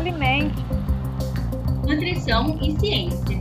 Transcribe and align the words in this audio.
Alimente. 0.00 0.64
Nutrição 1.86 2.58
e 2.62 2.74
ciência. 2.80 3.38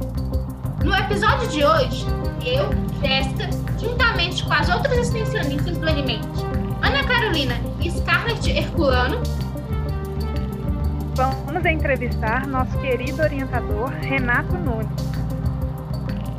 No 0.84 0.94
episódio 0.94 1.48
de 1.48 1.64
hoje, 1.64 2.06
eu, 2.46 2.70
Jéssica, 3.02 3.50
juntamente 3.80 4.44
com 4.44 4.52
as 4.52 4.68
outras 4.68 4.98
extensionistas 4.98 5.78
do 5.78 5.88
Alimente, 5.88 6.28
Ana 6.82 7.02
Carolina 7.06 7.56
e 7.80 7.90
Scarlett 7.90 8.52
Herculano, 8.52 9.22
vamos 11.16 11.66
entrevistar 11.66 12.46
nosso 12.46 12.78
querido 12.80 13.22
orientador 13.22 13.92
Renato 14.02 14.58
Nunes. 14.58 14.90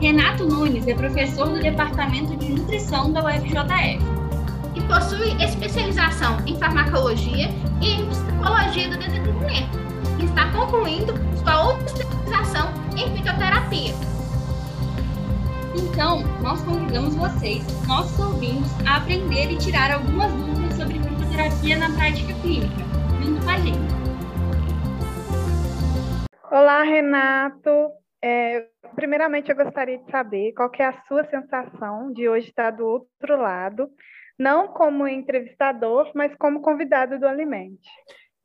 Renato 0.03 0.47
Nunes 0.47 0.87
é 0.87 0.95
professor 0.95 1.49
do 1.49 1.61
Departamento 1.61 2.37
de 2.37 2.53
Nutrição 2.53 3.11
da 3.11 3.25
UFJF 3.25 4.05
e 4.75 4.81
possui 4.83 5.43
especialização 5.43 6.37
em 6.47 6.59
farmacologia 6.59 7.49
e 7.81 7.93
em 7.95 8.07
psicologia 8.07 8.91
do 8.91 8.99
desenvolvimento, 8.99 9.90
está 10.31 10.51
concluindo 10.53 11.13
sua 11.39 11.67
outra 11.67 11.85
especialização 11.87 12.69
em 12.97 13.17
fitoterapia. 13.17 13.93
Então, 15.75 16.23
nós 16.41 16.63
convidamos 16.63 17.15
vocês, 17.17 17.65
nossos 17.87 18.19
ouvintes, 18.19 18.71
a 18.87 18.99
aprender 18.99 19.51
e 19.51 19.59
tirar 19.59 19.91
algumas 19.93 20.33
dúvidas 20.33 20.75
sobre 20.77 20.99
fitoterapia 20.99 21.79
na 21.79 21.91
prática 21.97 22.33
clínica, 22.41 22.83
junto 23.23 23.45
com 23.45 23.51
a 23.51 23.59
gente. 23.59 24.01
Olá, 26.51 26.83
Renato. 26.83 27.91
É, 28.23 28.67
primeiramente, 28.95 29.51
eu 29.51 29.57
gostaria 29.57 29.99
de 29.99 30.11
saber 30.11 30.53
qual 30.53 30.71
é 30.79 30.85
a 30.85 31.03
sua 31.07 31.25
sensação 31.25 32.13
de 32.13 32.29
hoje 32.29 32.49
estar 32.49 32.71
do 32.71 32.87
outro 32.87 33.37
lado, 33.37 33.89
não 34.39 34.69
como 34.69 35.09
entrevistador, 35.09 36.11
mas 36.15 36.35
como 36.37 36.61
convidado 36.61 37.19
do 37.19 37.27
Alimente. 37.27 37.89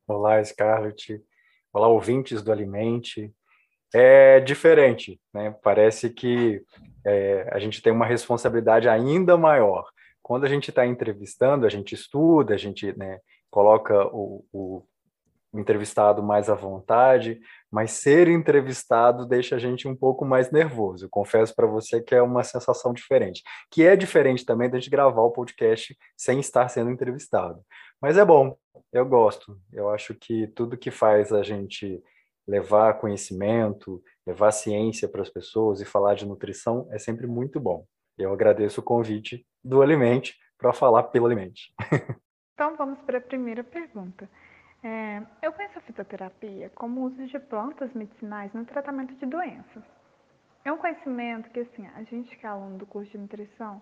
Olá, 0.07 0.43
Scarlett. 0.43 1.21
Olá, 1.75 1.89
ouvintes 1.89 2.41
do 2.41 2.53
Alimente. 2.53 3.33
É 3.93 4.39
diferente, 4.39 5.19
né? 5.33 5.53
Parece 5.61 6.09
que 6.09 6.63
é, 7.05 7.49
a 7.51 7.59
gente 7.59 7.81
tem 7.81 7.91
uma 7.91 8.05
responsabilidade 8.05 8.87
ainda 8.87 9.35
maior. 9.35 9.85
Quando 10.23 10.45
a 10.45 10.47
gente 10.47 10.69
está 10.69 10.85
entrevistando, 10.85 11.65
a 11.65 11.69
gente 11.69 11.93
estuda, 11.93 12.53
a 12.53 12.57
gente 12.57 12.97
né, 12.97 13.19
coloca 13.51 14.07
o, 14.07 14.45
o 14.53 14.85
entrevistado 15.59 16.21
mais 16.21 16.49
à 16.49 16.55
vontade, 16.55 17.39
mas 17.71 17.91
ser 17.91 18.27
entrevistado 18.27 19.25
deixa 19.25 19.55
a 19.55 19.59
gente 19.59 19.87
um 19.87 19.95
pouco 19.95 20.25
mais 20.25 20.51
nervoso. 20.51 21.05
Eu 21.05 21.09
confesso 21.09 21.53
para 21.55 21.67
você 21.67 22.01
que 22.01 22.15
é 22.15 22.21
uma 22.21 22.43
sensação 22.43 22.93
diferente, 22.93 23.43
que 23.71 23.83
é 23.83 23.95
diferente 23.95 24.45
também 24.45 24.69
da 24.69 24.79
gente 24.79 24.89
gravar 24.89 25.21
o 25.21 25.31
podcast 25.31 25.97
sem 26.15 26.39
estar 26.39 26.67
sendo 26.69 26.89
entrevistado. 26.89 27.61
Mas 28.01 28.17
é 28.17 28.25
bom, 28.25 28.57
eu 28.91 29.05
gosto. 29.05 29.59
Eu 29.71 29.89
acho 29.89 30.13
que 30.15 30.47
tudo 30.47 30.77
que 30.77 30.91
faz 30.91 31.31
a 31.31 31.43
gente 31.43 32.01
levar 32.47 32.93
conhecimento, 32.95 34.01
levar 34.25 34.51
ciência 34.51 35.07
para 35.07 35.21
as 35.21 35.29
pessoas 35.29 35.81
e 35.81 35.85
falar 35.85 36.15
de 36.15 36.25
nutrição 36.25 36.87
é 36.91 36.99
sempre 36.99 37.27
muito 37.27 37.59
bom. 37.59 37.85
Eu 38.17 38.31
agradeço 38.31 38.81
o 38.81 38.83
convite 38.83 39.45
do 39.63 39.81
Alimente 39.81 40.35
para 40.57 40.71
falar 40.71 41.03
pelo 41.03 41.25
Alimente. 41.25 41.73
Então 42.55 42.77
vamos 42.77 43.01
para 43.01 43.17
a 43.17 43.21
primeira 43.21 43.65
pergunta. 43.65 44.29
É, 44.87 45.19
eu 45.41 45.51
conheço 45.51 45.79
a 45.79 45.81
fitoterapia 45.81 46.69
como 46.75 47.01
uso 47.01 47.25
de 47.25 47.39
plantas 47.39 47.91
medicinais 47.93 48.53
no 48.53 48.63
tratamento 48.65 49.15
de 49.15 49.25
doenças. 49.25 49.83
É 50.63 50.71
um 50.71 50.77
conhecimento 50.77 51.49
que, 51.49 51.61
assim, 51.61 51.87
a 51.95 52.03
gente 52.03 52.37
que 52.37 52.45
é 52.45 52.49
aluno 52.49 52.77
do 52.77 52.85
curso 52.85 53.09
de 53.09 53.17
nutrição, 53.17 53.81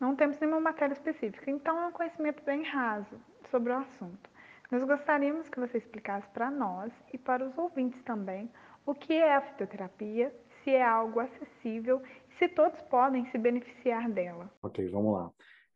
não 0.00 0.16
temos 0.16 0.40
nenhuma 0.40 0.60
matéria 0.60 0.92
específica, 0.94 1.48
então 1.48 1.80
é 1.80 1.86
um 1.86 1.92
conhecimento 1.92 2.42
bem 2.42 2.64
raso 2.64 3.16
sobre 3.48 3.72
o 3.72 3.78
assunto. 3.78 4.28
Nós 4.72 4.82
gostaríamos 4.82 5.48
que 5.48 5.60
você 5.60 5.78
explicasse 5.78 6.26
para 6.30 6.50
nós 6.50 6.92
e 7.12 7.18
para 7.18 7.44
os 7.44 7.56
ouvintes 7.56 8.02
também 8.02 8.50
o 8.84 8.92
que 8.92 9.12
é 9.12 9.36
a 9.36 9.42
fitoterapia, 9.42 10.34
se 10.64 10.70
é 10.70 10.82
algo 10.82 11.20
acessível 11.20 12.02
e 12.28 12.34
se 12.38 12.48
todos 12.48 12.82
podem 12.82 13.24
se 13.30 13.38
beneficiar 13.38 14.10
dela. 14.10 14.50
Ok, 14.64 14.84
vamos 14.88 15.14
lá. 15.14 15.30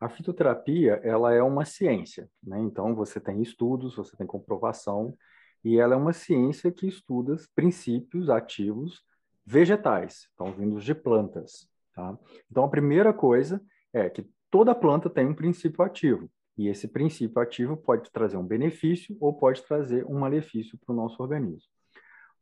A 0.05 0.09
fitoterapia, 0.11 1.01
ela 1.03 1.33
é 1.33 1.43
uma 1.43 1.65
ciência, 1.65 2.29
né? 2.43 2.61
Então, 2.61 2.95
você 2.95 3.19
tem 3.19 3.41
estudos, 3.41 3.97
você 3.97 4.15
tem 4.15 4.27
comprovação, 4.27 5.17
e 5.65 5.79
ela 5.79 5.95
é 5.95 5.97
uma 5.97 6.13
ciência 6.13 6.71
que 6.71 6.87
estuda 6.87 7.35
princípios 7.55 8.29
ativos 8.29 9.03
vegetais, 9.47 10.29
então, 10.35 10.53
vindos 10.53 10.85
de 10.85 10.95
plantas, 10.95 11.67
tá? 11.95 12.19
Então, 12.51 12.65
a 12.65 12.69
primeira 12.69 13.15
coisa 13.15 13.63
é 13.95 14.11
que 14.11 14.29
toda 14.51 14.75
planta 14.75 15.09
tem 15.09 15.27
um 15.27 15.35
princípio 15.35 15.83
ativo, 15.83 16.29
e 16.59 16.69
esse 16.69 16.87
princípio 16.87 17.41
ativo 17.41 17.75
pode 17.75 18.13
trazer 18.13 18.37
um 18.37 18.47
benefício 18.47 19.17
ou 19.19 19.33
pode 19.33 19.63
trazer 19.63 20.05
um 20.05 20.19
malefício 20.19 20.79
para 20.85 20.93
o 20.93 20.97
nosso 20.97 21.23
organismo. 21.23 21.73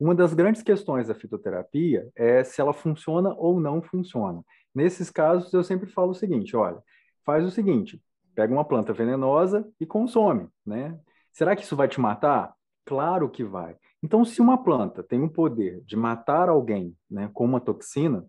Uma 0.01 0.17
das 0.17 0.34
grandes 0.34 0.62
questões 0.62 1.06
da 1.06 1.15
fitoterapia 1.15 2.11
é 2.17 2.43
se 2.43 2.61
ela 2.61 2.72
funciona 2.72 3.33
ou 3.39 3.61
não 3.61 3.81
funciona. 3.81 4.43
Nesses 4.75 5.11
casos, 5.11 5.53
eu 5.53 5.62
sempre 5.62 5.89
falo 5.89 6.11
o 6.11 6.15
seguinte: 6.15 6.56
olha, 6.56 6.83
faz 7.25 7.44
o 7.44 7.50
seguinte: 7.50 8.03
pega 8.34 8.53
uma 8.53 8.65
planta 8.65 8.93
venenosa 8.93 9.69
e 9.81 9.87
consome, 9.87 10.49
né? 10.65 10.99
Será 11.33 11.56
que 11.56 11.62
isso 11.62 11.77
vai 11.77 11.88
te 11.88 12.00
matar? 12.00 12.55
Claro 12.84 13.31
que 13.31 13.44
vai. 13.44 13.77
Então, 14.03 14.25
se 14.25 14.41
uma 14.41 14.62
planta 14.62 15.03
tem 15.03 15.22
o 15.22 15.31
poder 15.31 15.81
de 15.84 15.97
matar 15.97 16.49
alguém, 16.49 16.97
né, 17.09 17.31
com 17.33 17.44
uma 17.44 17.60
toxina, 17.60 18.27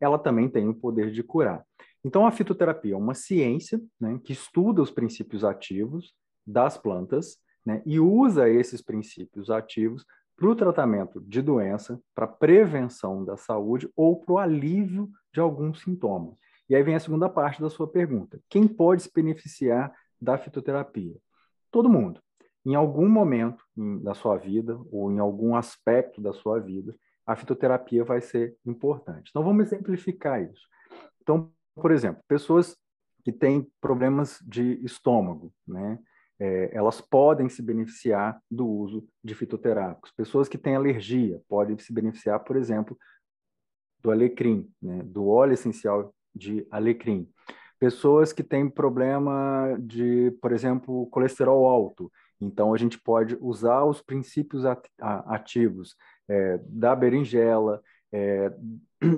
ela 0.00 0.18
também 0.18 0.48
tem 0.48 0.68
o 0.68 0.74
poder 0.74 1.10
de 1.10 1.22
curar. 1.22 1.64
Então, 2.04 2.24
a 2.24 2.30
fitoterapia 2.30 2.94
é 2.94 2.96
uma 2.96 3.14
ciência 3.14 3.80
né, 4.00 4.20
que 4.22 4.32
estuda 4.32 4.80
os 4.80 4.90
princípios 4.90 5.44
ativos 5.44 6.14
das 6.46 6.78
plantas 6.78 7.36
né, 7.66 7.82
e 7.84 7.98
usa 7.98 8.48
esses 8.48 8.80
princípios 8.80 9.50
ativos 9.50 10.06
para 10.36 10.48
o 10.48 10.54
tratamento 10.54 11.20
de 11.20 11.42
doença, 11.42 12.00
para 12.14 12.28
prevenção 12.28 13.24
da 13.24 13.36
saúde 13.36 13.90
ou 13.96 14.20
para 14.20 14.32
o 14.32 14.38
alívio 14.38 15.10
de 15.34 15.40
alguns 15.40 15.82
sintomas. 15.82 16.34
E 16.68 16.76
aí 16.76 16.82
vem 16.82 16.94
a 16.94 17.00
segunda 17.00 17.28
parte 17.28 17.60
da 17.60 17.70
sua 17.70 17.88
pergunta. 17.88 18.40
Quem 18.48 18.68
pode 18.68 19.02
se 19.02 19.10
beneficiar 19.12 19.92
da 20.20 20.36
fitoterapia? 20.36 21.16
Todo 21.70 21.88
mundo. 21.88 22.20
Em 22.64 22.74
algum 22.74 23.08
momento 23.08 23.64
da 24.02 24.14
sua 24.14 24.36
vida 24.36 24.78
ou 24.90 25.10
em 25.10 25.18
algum 25.18 25.56
aspecto 25.56 26.20
da 26.20 26.32
sua 26.32 26.58
vida, 26.58 26.94
a 27.26 27.34
fitoterapia 27.34 28.04
vai 28.04 28.20
ser 28.20 28.56
importante. 28.64 29.30
Então, 29.30 29.42
vamos 29.42 29.66
exemplificar 29.66 30.42
isso. 30.42 30.66
Então, 31.22 31.50
por 31.74 31.90
exemplo, 31.90 32.22
pessoas 32.26 32.76
que 33.24 33.32
têm 33.32 33.70
problemas 33.80 34.38
de 34.46 34.82
estômago, 34.84 35.52
né? 35.66 35.98
É, 36.40 36.70
elas 36.72 37.00
podem 37.00 37.48
se 37.48 37.60
beneficiar 37.60 38.40
do 38.48 38.66
uso 38.66 39.06
de 39.24 39.34
fitoterápicos. 39.34 40.12
Pessoas 40.12 40.48
que 40.48 40.56
têm 40.56 40.76
alergia 40.76 41.42
podem 41.48 41.76
se 41.78 41.92
beneficiar, 41.92 42.38
por 42.44 42.56
exemplo, 42.56 42.96
do 44.00 44.10
alecrim, 44.10 44.70
né? 44.80 45.02
do 45.02 45.26
óleo 45.26 45.54
essencial 45.54 46.14
de 46.38 46.66
alecrim. 46.70 47.28
Pessoas 47.78 48.32
que 48.32 48.42
têm 48.42 48.68
problema 48.68 49.76
de, 49.80 50.30
por 50.40 50.52
exemplo, 50.52 51.06
colesterol 51.08 51.66
alto. 51.66 52.10
Então, 52.40 52.72
a 52.72 52.78
gente 52.78 52.98
pode 52.98 53.36
usar 53.40 53.84
os 53.84 54.00
princípios 54.00 54.64
ativos 54.98 55.96
é, 56.28 56.58
da 56.66 56.94
berinjela, 56.94 57.82
é, 58.12 58.52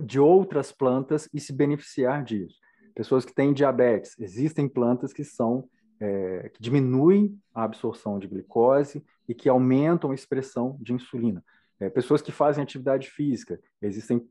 de 0.04 0.18
outras 0.18 0.72
plantas 0.72 1.28
e 1.32 1.40
se 1.40 1.52
beneficiar 1.52 2.24
disso. 2.24 2.58
Pessoas 2.94 3.24
que 3.24 3.34
têm 3.34 3.52
diabetes, 3.52 4.18
existem 4.18 4.68
plantas 4.68 5.12
que 5.12 5.24
são 5.24 5.68
é, 6.00 6.48
que 6.48 6.62
diminuem 6.62 7.38
a 7.54 7.64
absorção 7.64 8.18
de 8.18 8.26
glicose 8.26 9.04
e 9.28 9.34
que 9.34 9.48
aumentam 9.48 10.10
a 10.10 10.14
expressão 10.14 10.78
de 10.80 10.94
insulina. 10.94 11.44
É, 11.78 11.90
pessoas 11.90 12.22
que 12.22 12.32
fazem 12.32 12.62
atividade 12.62 13.08
física, 13.10 13.60
existem 13.80 14.26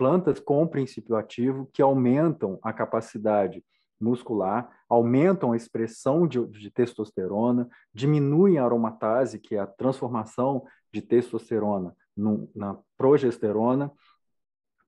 plantas 0.00 0.40
com 0.40 0.66
princípio 0.66 1.14
ativo 1.14 1.68
que 1.74 1.82
aumentam 1.82 2.58
a 2.62 2.72
capacidade 2.72 3.62
muscular, 4.00 4.66
aumentam 4.88 5.52
a 5.52 5.56
expressão 5.58 6.26
de, 6.26 6.42
de, 6.46 6.70
testosterona, 6.70 7.68
diminuem 7.92 8.56
a 8.56 8.64
aromatase, 8.64 9.38
que 9.38 9.56
é 9.56 9.58
a 9.58 9.66
transformação 9.66 10.64
de 10.90 11.02
testosterona 11.02 11.94
no, 12.16 12.50
na 12.56 12.78
progesterona, 12.96 13.92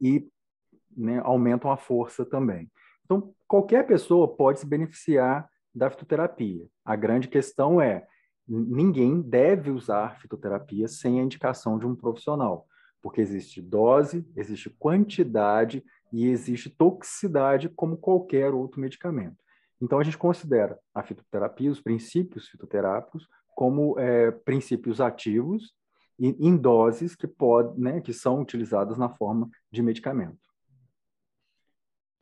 e 0.00 0.26
né, 0.96 1.20
aumentam 1.22 1.70
a 1.70 1.76
força 1.76 2.25
também. 2.25 2.72
Então, 3.04 3.34
qualquer 3.46 3.87
pessoa 3.87 4.34
pode 4.34 4.60
se 4.60 4.66
beneficiar 4.66 5.46
da 5.75 5.90
fitoterapia. 5.90 6.66
A 6.82 6.96
grande 6.96 7.28
questão 7.28 7.82
é: 7.82 8.06
ninguém 8.48 9.20
deve 9.20 9.70
usar 9.70 10.19
fitoterapia 10.22 10.88
sem 10.88 11.20
a 11.20 11.22
indicação 11.22 11.78
de 11.78 11.87
um 11.87 11.94
profissional 11.94 12.66
porque 13.02 13.20
existe 13.20 13.60
dose, 13.60 14.25
existe 14.37 14.70
quantidade 14.70 15.84
e 16.12 16.28
existe 16.28 16.70
toxicidade 16.70 17.69
como 17.69 17.96
qualquer 17.96 18.54
outro 18.54 18.81
medicamento. 18.81 19.37
Então 19.81 19.99
a 19.99 20.04
gente 20.04 20.16
considera 20.16 20.78
a 20.94 21.02
fitoterapia, 21.02 21.70
os 21.70 21.81
princípios 21.81 22.49
fitoterápicos, 22.49 23.26
como 23.54 23.99
é, 23.99 24.31
princípios 24.31 25.00
ativos 25.00 25.75
em 26.19 26.56
doses 26.56 27.16
que 27.16 27.26
pode, 27.26 27.81
né, 27.81 28.00
que 28.00 28.12
são 28.12 28.40
utilizadas 28.40 28.96
na 28.96 29.08
forma 29.08 29.50
de 29.72 29.82
medicamento. 29.82 30.38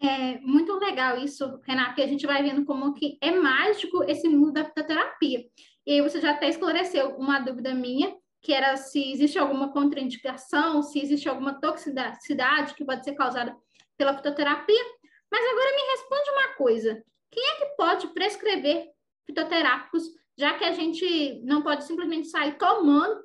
É 0.02 0.40
muito 0.40 0.72
legal 0.78 1.18
isso, 1.18 1.60
Renato, 1.66 1.96
que 1.96 2.02
a 2.02 2.06
gente 2.06 2.26
vai 2.26 2.42
vendo 2.42 2.64
como 2.64 2.94
que 2.94 3.18
é 3.20 3.30
mágico 3.32 4.02
esse 4.04 4.26
mundo 4.26 4.52
da 4.52 4.64
fitoterapia. 4.64 5.44
E 5.86 6.00
você 6.00 6.20
já 6.20 6.30
até 6.30 6.48
esclareceu 6.48 7.16
uma 7.16 7.40
dúvida 7.40 7.74
minha, 7.74 8.16
que 8.42 8.52
era 8.52 8.76
se 8.76 9.12
existe 9.12 9.38
alguma 9.38 9.72
contraindicação, 9.72 10.82
se 10.82 10.98
existe 10.98 11.28
alguma 11.28 11.60
toxicidade 11.60 12.74
que 12.74 12.84
pode 12.84 13.04
ser 13.04 13.14
causada 13.14 13.56
pela 13.96 14.16
fitoterapia. 14.16 14.84
Mas 15.30 15.44
agora 15.44 15.76
me 15.76 15.90
responde 15.92 16.30
uma 16.30 16.54
coisa: 16.54 17.04
quem 17.30 17.44
é 17.44 17.56
que 17.56 17.76
pode 17.76 18.08
prescrever 18.08 18.88
fitoterápicos, 19.26 20.04
já 20.36 20.54
que 20.54 20.64
a 20.64 20.72
gente 20.72 21.42
não 21.44 21.62
pode 21.62 21.84
simplesmente 21.84 22.28
sair 22.28 22.56
tomando 22.56 23.22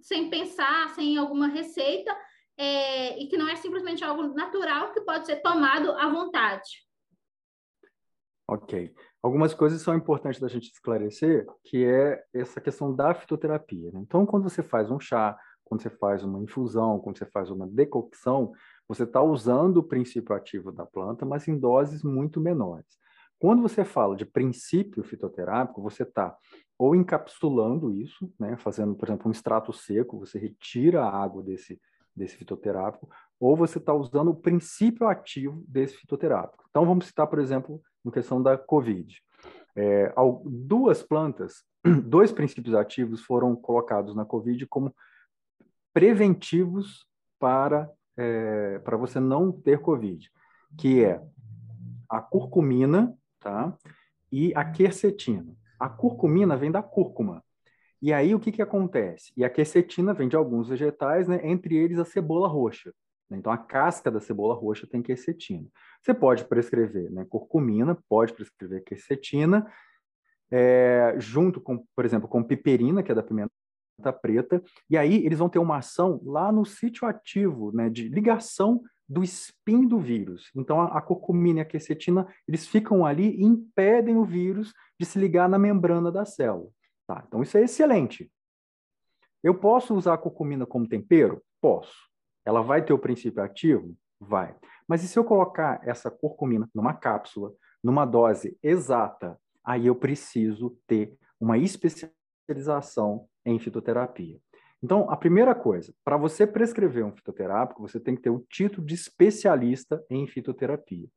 sem 0.00 0.28
pensar, 0.28 0.88
sem 0.94 1.16
alguma 1.16 1.46
receita, 1.46 2.14
é, 2.56 3.18
e 3.18 3.28
que 3.28 3.36
não 3.36 3.48
é 3.48 3.56
simplesmente 3.56 4.02
algo 4.04 4.22
natural 4.34 4.92
que 4.92 5.00
pode 5.02 5.26
ser 5.26 5.36
tomado 5.36 5.92
à 5.92 6.08
vontade? 6.08 6.84
Ok. 8.48 8.94
Algumas 9.24 9.54
coisas 9.54 9.80
são 9.80 9.96
importantes 9.96 10.38
da 10.38 10.48
gente 10.48 10.70
esclarecer, 10.70 11.46
que 11.64 11.82
é 11.82 12.22
essa 12.30 12.60
questão 12.60 12.94
da 12.94 13.14
fitoterapia. 13.14 13.90
Né? 13.90 14.00
Então, 14.00 14.26
quando 14.26 14.42
você 14.42 14.62
faz 14.62 14.90
um 14.90 15.00
chá, 15.00 15.34
quando 15.64 15.80
você 15.80 15.88
faz 15.88 16.22
uma 16.22 16.38
infusão, 16.42 17.00
quando 17.00 17.16
você 17.16 17.24
faz 17.24 17.48
uma 17.48 17.66
decocção, 17.66 18.52
você 18.86 19.04
está 19.04 19.22
usando 19.22 19.78
o 19.78 19.82
princípio 19.82 20.34
ativo 20.36 20.70
da 20.70 20.84
planta, 20.84 21.24
mas 21.24 21.48
em 21.48 21.58
doses 21.58 22.02
muito 22.02 22.38
menores. 22.38 22.98
Quando 23.38 23.62
você 23.62 23.82
fala 23.82 24.14
de 24.14 24.26
princípio 24.26 25.02
fitoterápico, 25.02 25.80
você 25.80 26.02
está 26.02 26.36
ou 26.78 26.94
encapsulando 26.94 27.94
isso, 27.94 28.30
né, 28.38 28.58
fazendo, 28.58 28.94
por 28.94 29.08
exemplo, 29.08 29.26
um 29.28 29.32
extrato 29.32 29.72
seco, 29.72 30.18
você 30.18 30.38
retira 30.38 31.02
a 31.02 31.10
água 31.10 31.42
desse, 31.42 31.80
desse 32.14 32.36
fitoterápico, 32.36 33.08
ou 33.40 33.56
você 33.56 33.78
está 33.78 33.94
usando 33.94 34.32
o 34.32 34.36
princípio 34.36 35.08
ativo 35.08 35.64
desse 35.66 35.96
fitoterápico. 35.96 36.62
Então, 36.68 36.84
vamos 36.84 37.06
citar, 37.06 37.26
por 37.26 37.38
exemplo, 37.38 37.80
no 38.04 38.12
questão 38.12 38.42
da 38.42 38.58
COVID. 38.58 39.22
É, 39.76 40.12
duas 40.44 41.02
plantas, 41.02 41.64
dois 42.04 42.30
princípios 42.30 42.74
ativos 42.74 43.22
foram 43.22 43.56
colocados 43.56 44.14
na 44.14 44.24
COVID 44.24 44.66
como 44.66 44.94
preventivos 45.92 47.06
para, 47.38 47.90
é, 48.16 48.78
para 48.80 48.96
você 48.96 49.18
não 49.18 49.52
ter 49.52 49.80
COVID, 49.80 50.30
que 50.78 51.04
é 51.04 51.20
a 52.08 52.20
curcumina 52.20 53.16
tá? 53.40 53.76
e 54.30 54.52
a 54.54 54.64
quercetina. 54.64 55.56
A 55.78 55.88
curcumina 55.88 56.56
vem 56.56 56.70
da 56.70 56.82
cúrcuma. 56.82 57.42
E 58.00 58.12
aí 58.12 58.34
o 58.34 58.40
que, 58.40 58.52
que 58.52 58.62
acontece? 58.62 59.32
E 59.36 59.44
a 59.44 59.50
quercetina 59.50 60.12
vem 60.12 60.28
de 60.28 60.36
alguns 60.36 60.68
vegetais, 60.68 61.26
né? 61.26 61.40
entre 61.42 61.76
eles 61.76 61.98
a 61.98 62.04
cebola 62.04 62.48
roxa. 62.48 62.92
Né? 63.30 63.38
Então, 63.38 63.52
a 63.52 63.58
casca 63.58 64.10
da 64.10 64.20
cebola 64.20 64.54
roxa 64.54 64.86
tem 64.86 65.02
quercetina. 65.02 65.66
Você 66.02 66.12
pode 66.12 66.44
prescrever 66.44 67.10
né, 67.10 67.24
curcumina, 67.28 67.98
pode 68.08 68.32
prescrever 68.32 68.82
quercetina, 68.84 69.70
é, 70.50 71.14
junto 71.18 71.60
com, 71.60 71.84
por 71.96 72.04
exemplo, 72.04 72.28
com 72.28 72.42
piperina, 72.42 73.02
que 73.02 73.10
é 73.10 73.14
da 73.14 73.22
pimenta 73.22 73.50
preta, 74.20 74.62
e 74.90 74.96
aí 74.98 75.24
eles 75.24 75.38
vão 75.38 75.48
ter 75.48 75.58
uma 75.58 75.78
ação 75.78 76.20
lá 76.24 76.50
no 76.50 76.64
sítio 76.64 77.06
ativo, 77.06 77.72
né, 77.72 77.88
de 77.88 78.08
ligação 78.08 78.82
do 79.08 79.22
spin 79.22 79.86
do 79.86 79.98
vírus. 79.98 80.50
Então, 80.54 80.80
a, 80.80 80.98
a 80.98 81.02
curcumina 81.02 81.60
e 81.60 81.62
a 81.62 81.66
quercetina, 81.66 82.26
eles 82.48 82.66
ficam 82.66 83.04
ali 83.04 83.36
e 83.36 83.44
impedem 83.44 84.16
o 84.16 84.24
vírus 84.24 84.72
de 84.98 85.06
se 85.06 85.18
ligar 85.18 85.48
na 85.48 85.58
membrana 85.58 86.10
da 86.10 86.24
célula. 86.24 86.70
Tá, 87.06 87.22
então, 87.26 87.42
isso 87.42 87.56
é 87.58 87.62
excelente. 87.62 88.30
Eu 89.42 89.54
posso 89.54 89.94
usar 89.94 90.14
a 90.14 90.18
curcumina 90.18 90.64
como 90.64 90.88
tempero? 90.88 91.42
Posso. 91.60 92.13
Ela 92.44 92.62
vai 92.62 92.84
ter 92.84 92.92
o 92.92 92.98
princípio 92.98 93.42
ativo? 93.42 93.96
Vai. 94.20 94.54
Mas 94.86 95.02
e 95.02 95.08
se 95.08 95.18
eu 95.18 95.24
colocar 95.24 95.80
essa 95.82 96.10
curcumina 96.10 96.68
numa 96.74 96.94
cápsula, 96.94 97.52
numa 97.82 98.04
dose 98.04 98.56
exata, 98.62 99.38
aí 99.64 99.86
eu 99.86 99.94
preciso 99.94 100.76
ter 100.86 101.16
uma 101.40 101.58
especialização 101.58 103.26
em 103.44 103.58
fitoterapia. 103.58 104.38
Então, 104.82 105.08
a 105.08 105.16
primeira 105.16 105.54
coisa, 105.54 105.94
para 106.04 106.18
você 106.18 106.46
prescrever 106.46 107.04
um 107.04 107.12
fitoterápico, 107.12 107.80
você 107.80 107.98
tem 107.98 108.14
que 108.14 108.20
ter 108.20 108.30
o 108.30 108.44
título 108.50 108.86
de 108.86 108.94
especialista 108.94 110.04
em 110.10 110.26
fitoterapia. 110.26 111.08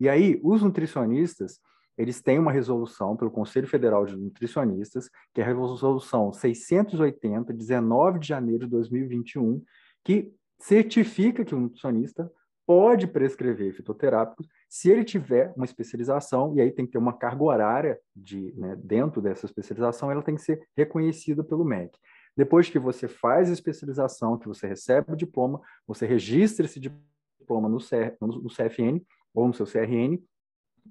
E 0.00 0.08
aí, 0.08 0.40
os 0.42 0.62
nutricionistas, 0.62 1.60
eles 1.98 2.22
têm 2.22 2.38
uma 2.38 2.50
resolução 2.50 3.14
pelo 3.14 3.30
Conselho 3.30 3.66
Federal 3.66 4.06
de 4.06 4.16
Nutricionistas, 4.16 5.10
que 5.34 5.42
é 5.42 5.44
a 5.44 5.46
resolução 5.46 6.32
680, 6.32 7.52
19 7.52 8.18
de 8.18 8.28
janeiro 8.28 8.64
de 8.64 8.70
2021, 8.70 9.62
que 10.02 10.32
certifica 10.60 11.44
que 11.44 11.54
o 11.54 11.60
nutricionista 11.60 12.30
pode 12.66 13.06
prescrever 13.06 13.72
fitoterápicos 13.74 14.46
se 14.68 14.88
ele 14.88 15.02
tiver 15.02 15.52
uma 15.56 15.64
especialização, 15.64 16.54
e 16.54 16.60
aí 16.60 16.70
tem 16.70 16.86
que 16.86 16.92
ter 16.92 16.98
uma 16.98 17.12
carga 17.12 17.42
horária 17.42 18.00
de, 18.14 18.54
né, 18.56 18.76
dentro 18.76 19.20
dessa 19.20 19.44
especialização, 19.44 20.08
ela 20.08 20.22
tem 20.22 20.36
que 20.36 20.42
ser 20.42 20.64
reconhecida 20.76 21.42
pelo 21.42 21.64
MEC. 21.64 21.98
Depois 22.36 22.70
que 22.70 22.78
você 22.78 23.08
faz 23.08 23.50
a 23.50 23.52
especialização, 23.52 24.38
que 24.38 24.46
você 24.46 24.68
recebe 24.68 25.12
o 25.12 25.16
diploma, 25.16 25.60
você 25.84 26.06
registra 26.06 26.66
esse 26.66 26.78
diploma 26.78 27.68
no, 27.68 27.78
CR, 27.78 28.14
no 28.20 28.48
CFN 28.48 29.04
ou 29.34 29.48
no 29.48 29.52
seu 29.52 29.66
CRN, 29.66 30.22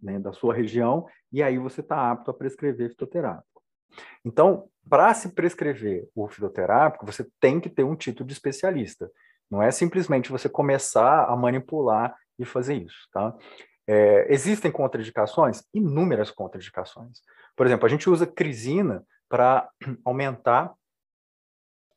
né, 0.04 0.20
da 0.20 0.34
sua 0.34 0.54
região, 0.54 1.06
e 1.32 1.42
aí 1.42 1.58
você 1.58 1.80
está 1.80 2.12
apto 2.12 2.30
a 2.30 2.34
prescrever 2.34 2.90
fitoterápico. 2.90 3.64
Então, 4.26 4.70
para 4.90 5.14
se 5.14 5.30
prescrever 5.30 6.10
o 6.14 6.28
fitoterápico, 6.28 7.06
você 7.06 7.26
tem 7.40 7.60
que 7.62 7.70
ter 7.70 7.84
um 7.84 7.96
título 7.96 8.28
de 8.28 8.34
especialista. 8.34 9.10
Não 9.50 9.62
é 9.62 9.72
simplesmente 9.72 10.32
você 10.32 10.48
começar 10.48 11.26
a 11.26 11.36
manipular 11.36 12.16
e 12.38 12.46
fazer 12.46 12.76
isso, 12.76 13.08
tá? 13.12 13.36
É, 13.88 14.32
existem 14.32 14.72
contraindicações? 14.72 15.64
Inúmeras 15.74 16.30
contraindicações. 16.30 17.22
Por 17.56 17.66
exemplo, 17.66 17.86
a 17.86 17.90
gente 17.90 18.10
usa 18.10 18.28
crisina 18.28 19.04
para 19.28 19.68
aumentar 20.06 20.74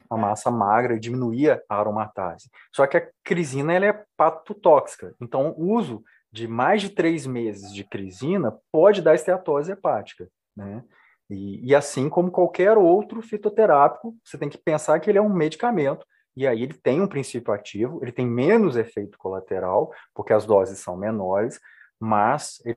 a 0.09 0.17
massa 0.17 0.51
magra 0.51 0.95
e 0.95 1.01
diminuir 1.01 1.63
a 1.69 1.77
aromatase. 1.77 2.51
Só 2.75 2.87
que 2.87 2.97
a 2.97 3.09
crisina 3.25 3.73
ela 3.73 3.87
é 3.87 4.05
patotóxica. 4.17 5.15
Então, 5.21 5.55
o 5.57 5.73
uso 5.73 6.03
de 6.31 6.49
mais 6.49 6.83
de 6.83 6.91
três 6.91 7.27
meses 7.27 7.73
de 7.73 7.85
crisina 7.85 8.59
pode 8.71 9.03
dar 9.03 9.15
esteatose 9.15 9.73
hepática, 9.73 10.29
né? 10.57 10.83
E, 11.31 11.71
e 11.71 11.75
assim 11.75 12.09
como 12.09 12.31
qualquer 12.31 12.77
outro 12.77 13.23
fitoterápico, 13.23 14.15
você 14.23 14.37
tem 14.37 14.51
que 14.51 14.59
pensar 14.59 15.01
que 15.01 15.09
ele 15.09 15.19
é 15.19 15.23
um 15.23 15.33
medicamento 15.33 16.05
e 16.37 16.47
aí 16.47 16.63
ele 16.63 16.75
tem 16.75 17.01
um 17.01 17.07
princípio 17.07 17.53
ativo, 17.53 18.01
ele 18.03 18.13
tem 18.13 18.27
menos 18.27 18.77
efeito 18.77 19.19
colateral, 19.19 19.93
porque 20.15 20.33
as 20.33 20.47
doses 20.47 20.79
são 20.79 20.97
menores, 20.97 21.61
mas 22.01 22.61
ele 22.65 22.77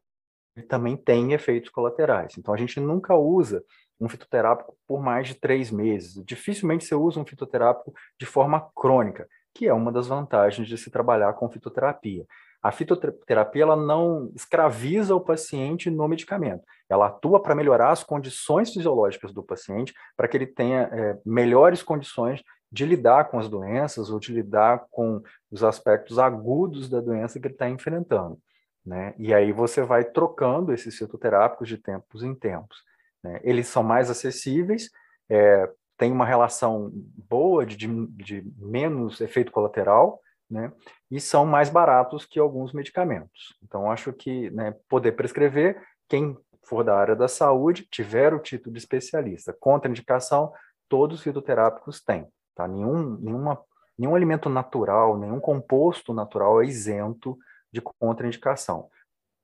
também 0.67 0.95
tem 0.95 1.33
efeitos 1.33 1.69
colaterais. 1.69 2.37
Então 2.37 2.53
a 2.53 2.57
gente 2.57 2.79
nunca 2.79 3.15
usa 3.15 3.63
um 3.99 4.09
fitoterápico 4.09 4.77
por 4.87 5.01
mais 5.01 5.27
de 5.27 5.35
três 5.35 5.71
meses. 5.71 6.23
Dificilmente 6.25 6.85
você 6.85 6.95
usa 6.95 7.19
um 7.19 7.25
fitoterápico 7.25 7.93
de 8.19 8.25
forma 8.25 8.69
crônica, 8.75 9.27
que 9.53 9.67
é 9.67 9.73
uma 9.73 9.91
das 9.91 10.07
vantagens 10.07 10.67
de 10.67 10.77
se 10.77 10.91
trabalhar 10.91 11.33
com 11.33 11.49
fitoterapia. 11.49 12.25
A 12.65 12.71
fitoterapia 12.71 13.61
ela 13.61 13.75
não 13.75 14.31
escraviza 14.33 15.15
o 15.15 15.21
paciente 15.21 15.87
no 15.91 16.07
medicamento. 16.07 16.63
Ela 16.89 17.05
atua 17.05 17.39
para 17.39 17.53
melhorar 17.53 17.91
as 17.91 18.03
condições 18.03 18.73
fisiológicas 18.73 19.31
do 19.31 19.43
paciente, 19.43 19.93
para 20.17 20.27
que 20.27 20.35
ele 20.35 20.47
tenha 20.47 20.89
é, 20.91 21.19
melhores 21.23 21.83
condições 21.83 22.41
de 22.71 22.83
lidar 22.83 23.25
com 23.25 23.37
as 23.37 23.47
doenças 23.47 24.09
ou 24.09 24.19
de 24.19 24.33
lidar 24.33 24.87
com 24.89 25.21
os 25.51 25.63
aspectos 25.63 26.17
agudos 26.17 26.89
da 26.89 26.99
doença 26.99 27.39
que 27.39 27.45
ele 27.45 27.53
está 27.53 27.69
enfrentando. 27.69 28.39
Né? 28.83 29.13
E 29.19 29.31
aí 29.31 29.51
você 29.51 29.83
vai 29.83 30.03
trocando 30.03 30.73
esses 30.73 30.97
fitoterápicos 30.97 31.69
de 31.69 31.77
tempos 31.77 32.23
em 32.23 32.33
tempos. 32.33 32.79
Né? 33.23 33.41
Eles 33.43 33.67
são 33.67 33.83
mais 33.83 34.09
acessíveis, 34.09 34.89
é, 35.29 35.69
tem 35.99 36.11
uma 36.11 36.25
relação 36.25 36.89
boa 37.29 37.63
de, 37.63 37.75
de, 37.75 38.07
de 38.07 38.43
menos 38.57 39.21
efeito 39.21 39.51
colateral, 39.51 40.19
né? 40.49 40.71
E 41.09 41.19
são 41.19 41.45
mais 41.45 41.69
baratos 41.69 42.25
que 42.25 42.39
alguns 42.39 42.73
medicamentos. 42.73 43.57
Então, 43.63 43.91
acho 43.91 44.13
que 44.13 44.49
né, 44.51 44.75
poder 44.87 45.13
prescrever, 45.13 45.81
quem 46.07 46.37
for 46.63 46.83
da 46.83 46.95
área 46.95 47.15
da 47.15 47.27
saúde, 47.27 47.87
tiver 47.89 48.33
o 48.33 48.39
título 48.39 48.73
de 48.73 48.79
especialista. 48.79 49.55
Contraindicação, 49.59 50.51
todos 50.89 51.17
os 51.17 51.23
fitoterápicos 51.23 52.01
têm. 52.01 52.27
Tá? 52.55 52.67
Nenhum, 52.67 53.17
nenhuma, 53.17 53.61
nenhum 53.97 54.15
alimento 54.15 54.49
natural, 54.49 55.17
nenhum 55.17 55.39
composto 55.39 56.13
natural 56.13 56.61
é 56.61 56.65
isento 56.65 57.37
de 57.71 57.81
contraindicação. 57.81 58.89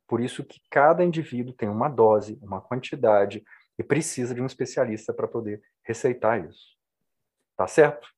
Por 0.07 0.19
isso 0.19 0.43
que 0.43 0.59
cada 0.69 1.03
indivíduo 1.03 1.53
tem 1.53 1.69
uma 1.69 1.87
dose, 1.87 2.37
uma 2.41 2.59
quantidade, 2.59 3.43
e 3.77 3.83
precisa 3.83 4.35
de 4.35 4.41
um 4.41 4.45
especialista 4.45 5.13
para 5.13 5.27
poder 5.27 5.61
receitar 5.83 6.43
isso. 6.45 6.77
Tá 7.55 7.67
certo? 7.67 8.09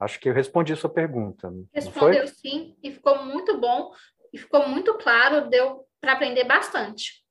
Acho 0.00 0.18
que 0.18 0.30
eu 0.30 0.32
respondi 0.32 0.72
a 0.72 0.76
sua 0.76 0.88
pergunta. 0.88 1.52
Respondeu 1.74 2.26
sim, 2.26 2.74
e 2.82 2.90
ficou 2.90 3.22
muito 3.22 3.60
bom, 3.60 3.92
e 4.32 4.38
ficou 4.38 4.66
muito 4.66 4.94
claro, 4.94 5.50
deu 5.50 5.86
para 6.00 6.14
aprender 6.14 6.44
bastante. 6.44 7.22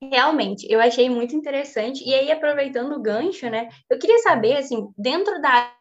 Realmente, 0.00 0.66
eu 0.70 0.80
achei 0.80 1.10
muito 1.10 1.34
interessante. 1.36 2.02
E 2.02 2.14
aí, 2.14 2.30
aproveitando 2.30 2.92
o 2.92 3.02
gancho, 3.02 3.48
né? 3.50 3.68
Eu 3.90 3.98
queria 3.98 4.18
saber, 4.18 4.56
assim, 4.56 4.90
dentro 4.96 5.40
da 5.40 5.74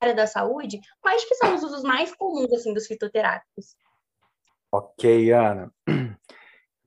área 0.00 0.14
da 0.14 0.26
saúde, 0.26 0.80
quais 1.00 1.24
que 1.24 1.34
são 1.34 1.54
os 1.54 1.62
usos 1.62 1.82
mais 1.82 2.14
comuns, 2.14 2.52
assim, 2.52 2.72
dos 2.72 2.86
fitoterápicos? 2.86 3.76
Ok, 4.72 5.32
Ana. 5.32 5.72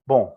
Bom, 0.06 0.36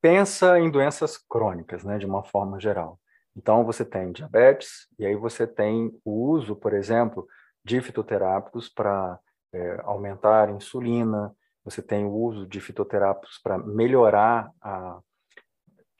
pensa 0.00 0.58
em 0.58 0.70
doenças 0.70 1.16
crônicas, 1.16 1.84
né, 1.84 1.98
de 1.98 2.06
uma 2.06 2.22
forma 2.24 2.60
geral. 2.60 3.00
Então, 3.36 3.64
você 3.64 3.84
tem 3.84 4.12
diabetes, 4.12 4.88
e 4.98 5.04
aí 5.04 5.14
você 5.14 5.46
tem 5.46 5.92
o 6.04 6.30
uso, 6.30 6.56
por 6.56 6.72
exemplo, 6.72 7.26
de 7.64 7.80
fitoterápicos 7.80 8.68
para 8.68 9.18
é, 9.52 9.80
aumentar 9.84 10.48
a 10.48 10.52
insulina, 10.52 11.34
você 11.64 11.82
tem 11.82 12.04
o 12.04 12.12
uso 12.12 12.46
de 12.46 12.60
fitoterápicos 12.60 13.38
para 13.42 13.58
melhorar 13.58 14.50
a, 14.62 15.00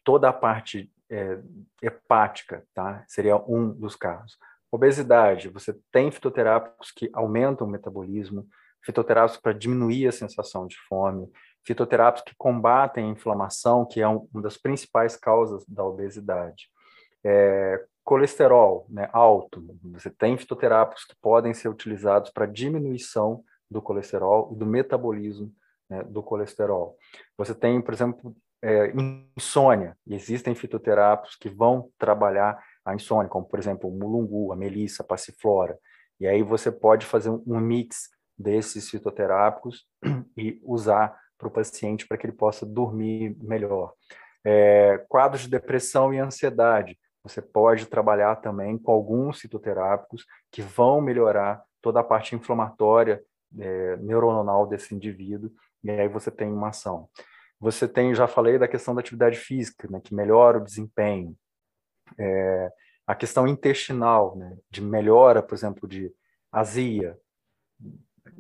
toda 0.04 0.28
a 0.28 0.32
parte 0.32 0.90
é, 1.10 1.40
hepática, 1.82 2.64
tá? 2.72 3.04
Seria 3.08 3.36
um 3.36 3.70
dos 3.70 3.96
casos. 3.96 4.38
Obesidade, 4.70 5.48
você 5.48 5.76
tem 5.92 6.10
fitoterápicos 6.10 6.90
que 6.90 7.10
aumentam 7.12 7.66
o 7.66 7.70
metabolismo, 7.70 8.46
fitoterápicos 8.84 9.40
para 9.40 9.52
diminuir 9.52 10.06
a 10.06 10.12
sensação 10.12 10.66
de 10.66 10.76
fome, 10.88 11.30
fitoterápicos 11.64 12.30
que 12.30 12.36
combatem 12.38 13.04
a 13.04 13.12
inflamação, 13.12 13.84
que 13.84 14.00
é 14.00 14.06
uma 14.06 14.42
das 14.42 14.56
principais 14.56 15.16
causas 15.16 15.64
da 15.66 15.84
obesidade. 15.84 16.68
É, 17.24 17.84
colesterol 18.04 18.86
né, 18.88 19.08
alto, 19.12 19.64
você 19.82 20.10
tem 20.10 20.38
fitoterápicos 20.38 21.04
que 21.04 21.16
podem 21.20 21.52
ser 21.52 21.68
utilizados 21.68 22.30
para 22.30 22.46
diminuição 22.46 23.42
do 23.70 23.82
colesterol 23.82 24.52
e 24.52 24.56
do 24.56 24.64
metabolismo 24.64 25.52
né, 25.90 26.02
do 26.04 26.22
colesterol. 26.22 26.96
Você 27.36 27.54
tem, 27.54 27.80
por 27.80 27.92
exemplo, 27.92 28.36
é, 28.62 28.92
insônia, 29.36 29.96
e 30.06 30.14
existem 30.14 30.54
fitoterápicos 30.54 31.36
que 31.36 31.48
vão 31.48 31.90
trabalhar 31.98 32.58
a 32.84 32.94
insônia, 32.94 33.28
como, 33.28 33.46
por 33.46 33.58
exemplo, 33.58 33.90
o 33.90 33.96
mulungu, 33.96 34.52
a 34.52 34.56
melissa, 34.56 35.02
a 35.02 35.06
passiflora. 35.06 35.78
E 36.18 36.26
aí 36.26 36.42
você 36.42 36.70
pode 36.70 37.04
fazer 37.04 37.30
um 37.30 37.60
mix 37.60 38.08
desses 38.38 38.88
fitoterápicos 38.88 39.86
e 40.36 40.60
usar 40.62 41.16
para 41.38 41.48
o 41.48 41.50
paciente 41.50 42.06
para 42.06 42.16
que 42.16 42.26
ele 42.26 42.32
possa 42.32 42.64
dormir 42.64 43.36
melhor. 43.40 43.92
É, 44.44 45.04
quadros 45.08 45.42
de 45.42 45.50
depressão 45.50 46.14
e 46.14 46.18
ansiedade. 46.18 46.98
Você 47.28 47.42
pode 47.42 47.86
trabalhar 47.86 48.36
também 48.36 48.78
com 48.78 48.92
alguns 48.92 49.40
fitoterápicos 49.40 50.24
que 50.50 50.62
vão 50.62 51.00
melhorar 51.00 51.62
toda 51.82 52.00
a 52.00 52.04
parte 52.04 52.34
inflamatória 52.34 53.22
é, 53.58 53.96
neuronal 53.96 54.66
desse 54.66 54.94
indivíduo, 54.94 55.50
e 55.82 55.90
aí 55.90 56.08
você 56.08 56.30
tem 56.30 56.52
uma 56.52 56.68
ação. 56.68 57.08
Você 57.58 57.88
tem, 57.88 58.14
já 58.14 58.26
falei 58.26 58.58
da 58.58 58.68
questão 58.68 58.94
da 58.94 59.00
atividade 59.00 59.36
física, 59.36 59.88
né, 59.90 60.00
que 60.00 60.14
melhora 60.14 60.58
o 60.58 60.64
desempenho. 60.64 61.36
É, 62.18 62.72
a 63.06 63.14
questão 63.14 63.46
intestinal, 63.46 64.36
né, 64.36 64.56
de 64.70 64.80
melhora, 64.80 65.42
por 65.42 65.54
exemplo, 65.54 65.88
de 65.88 66.12
azia, 66.52 67.18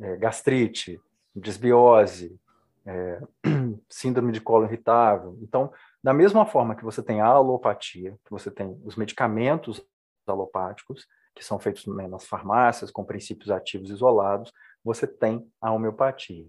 é, 0.00 0.16
gastrite, 0.16 1.00
desbiose, 1.34 2.38
é, 2.84 3.20
síndrome 3.88 4.32
de 4.32 4.40
colo 4.40 4.66
irritável. 4.66 5.36
Então, 5.42 5.72
da 6.06 6.14
mesma 6.14 6.46
forma 6.46 6.76
que 6.76 6.84
você 6.84 7.02
tem 7.02 7.20
a 7.20 7.26
alopatia, 7.26 8.16
que 8.24 8.30
você 8.30 8.48
tem 8.48 8.80
os 8.84 8.94
medicamentos 8.94 9.84
alopáticos, 10.24 11.04
que 11.34 11.44
são 11.44 11.58
feitos 11.58 11.84
né, 11.88 12.06
nas 12.06 12.24
farmácias 12.24 12.92
com 12.92 13.04
princípios 13.04 13.50
ativos 13.50 13.90
isolados, 13.90 14.52
você 14.84 15.04
tem 15.04 15.50
a 15.60 15.72
homeopatia. 15.72 16.46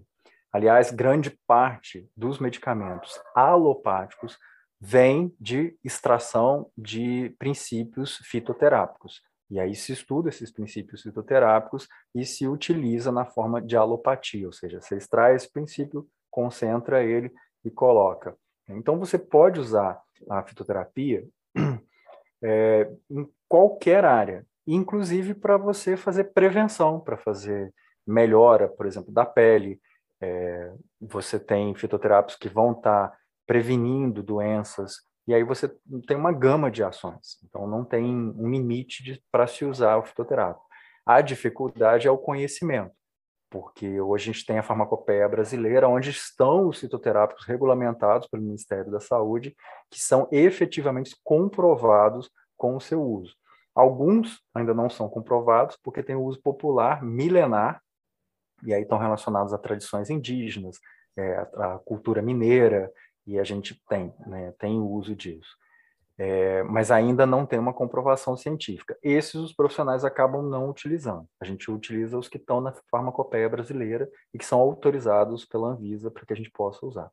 Aliás, 0.52 0.92
grande 0.92 1.36
parte 1.44 2.08
dos 2.16 2.38
medicamentos 2.38 3.20
alopáticos 3.34 4.38
vem 4.80 5.34
de 5.40 5.76
extração 5.82 6.70
de 6.78 7.34
princípios 7.36 8.18
fitoterápicos. 8.18 9.24
E 9.50 9.58
aí 9.58 9.74
se 9.74 9.90
estuda 9.90 10.28
esses 10.28 10.52
princípios 10.52 11.02
fitoterápicos 11.02 11.88
e 12.14 12.24
se 12.24 12.46
utiliza 12.46 13.10
na 13.10 13.24
forma 13.24 13.60
de 13.60 13.76
alopatia, 13.76 14.46
ou 14.46 14.52
seja, 14.52 14.80
você 14.80 14.96
extrai 14.96 15.34
esse 15.34 15.52
princípio, 15.52 16.06
concentra 16.30 17.02
ele 17.02 17.32
e 17.64 17.72
coloca. 17.72 18.38
Então 18.68 18.98
você 18.98 19.18
pode 19.18 19.58
usar 19.60 20.00
a 20.28 20.42
fitoterapia 20.42 21.26
é, 22.42 22.90
em 23.10 23.28
qualquer 23.48 24.04
área, 24.04 24.46
inclusive 24.66 25.34
para 25.34 25.56
você 25.56 25.96
fazer 25.96 26.24
prevenção, 26.32 27.00
para 27.00 27.16
fazer 27.16 27.72
melhora, 28.06 28.68
por 28.68 28.86
exemplo, 28.86 29.12
da 29.12 29.24
pele. 29.24 29.80
É, 30.20 30.72
você 31.00 31.38
tem 31.38 31.74
fitoterápicos 31.74 32.36
que 32.36 32.48
vão 32.48 32.72
estar 32.72 33.08
tá 33.08 33.18
prevenindo 33.46 34.22
doenças, 34.22 34.96
e 35.26 35.34
aí 35.34 35.44
você 35.44 35.68
tem 36.06 36.16
uma 36.16 36.32
gama 36.32 36.70
de 36.70 36.82
ações. 36.82 37.38
Então 37.44 37.66
não 37.66 37.84
tem 37.84 38.04
um 38.04 38.48
limite 38.50 39.22
para 39.30 39.46
se 39.46 39.64
usar 39.64 39.96
o 39.96 40.04
fitoterápico. 40.04 40.66
A 41.04 41.20
dificuldade 41.20 42.08
é 42.08 42.10
o 42.10 42.18
conhecimento, 42.18 42.92
porque 43.50 44.00
hoje 44.00 44.30
a 44.30 44.32
gente 44.32 44.46
tem 44.46 44.58
a 44.58 44.62
farmacopeia 44.62 45.28
brasileira, 45.28 45.88
onde 45.88 46.10
estão 46.10 46.68
os 46.68 46.78
fitoterápicos 46.78 47.46
regulamentados 47.46 48.28
pelo 48.28 48.42
Ministério 48.42 48.90
da 48.90 49.00
Saúde, 49.00 49.56
que 49.90 50.00
são 50.00 50.28
efetivamente 50.30 51.16
comprovados 51.24 52.30
com 52.56 52.76
o 52.76 52.80
seu 52.80 53.02
uso. 53.02 53.34
Alguns 53.74 54.42
ainda 54.54 54.74
não 54.74 54.90
são 54.90 55.08
comprovados, 55.08 55.78
porque 55.82 56.02
tem 56.02 56.16
o 56.16 56.24
uso 56.24 56.40
popular 56.42 57.02
milenar, 57.02 57.80
e 58.64 58.74
aí 58.74 58.82
estão 58.82 58.98
relacionados 58.98 59.54
a 59.54 59.58
tradições 59.58 60.10
indígenas, 60.10 60.78
é, 61.16 61.46
a 61.54 61.78
cultura 61.84 62.20
mineira, 62.20 62.92
e 63.26 63.38
a 63.38 63.44
gente 63.44 63.80
tem, 63.88 64.12
né, 64.26 64.52
tem 64.58 64.78
o 64.80 64.86
uso 64.86 65.14
disso. 65.14 65.56
É, 66.18 66.64
mas 66.64 66.90
ainda 66.90 67.24
não 67.24 67.46
tem 67.46 67.58
uma 67.58 67.72
comprovação 67.72 68.36
científica. 68.36 68.98
Esses 69.02 69.36
os 69.36 69.52
profissionais 69.52 70.04
acabam 70.04 70.42
não 70.42 70.68
utilizando. 70.68 71.28
A 71.40 71.44
gente 71.44 71.70
utiliza 71.70 72.18
os 72.18 72.28
que 72.28 72.38
estão 72.38 72.60
na 72.60 72.72
farmacopeia 72.90 73.48
brasileira 73.48 74.08
e 74.34 74.38
que 74.38 74.44
são 74.44 74.58
autorizados 74.58 75.44
pela 75.44 75.68
Anvisa 75.68 76.10
para 76.10 76.26
que 76.26 76.32
a 76.32 76.36
gente 76.36 76.50
possa 76.50 76.84
usar. 76.84 77.10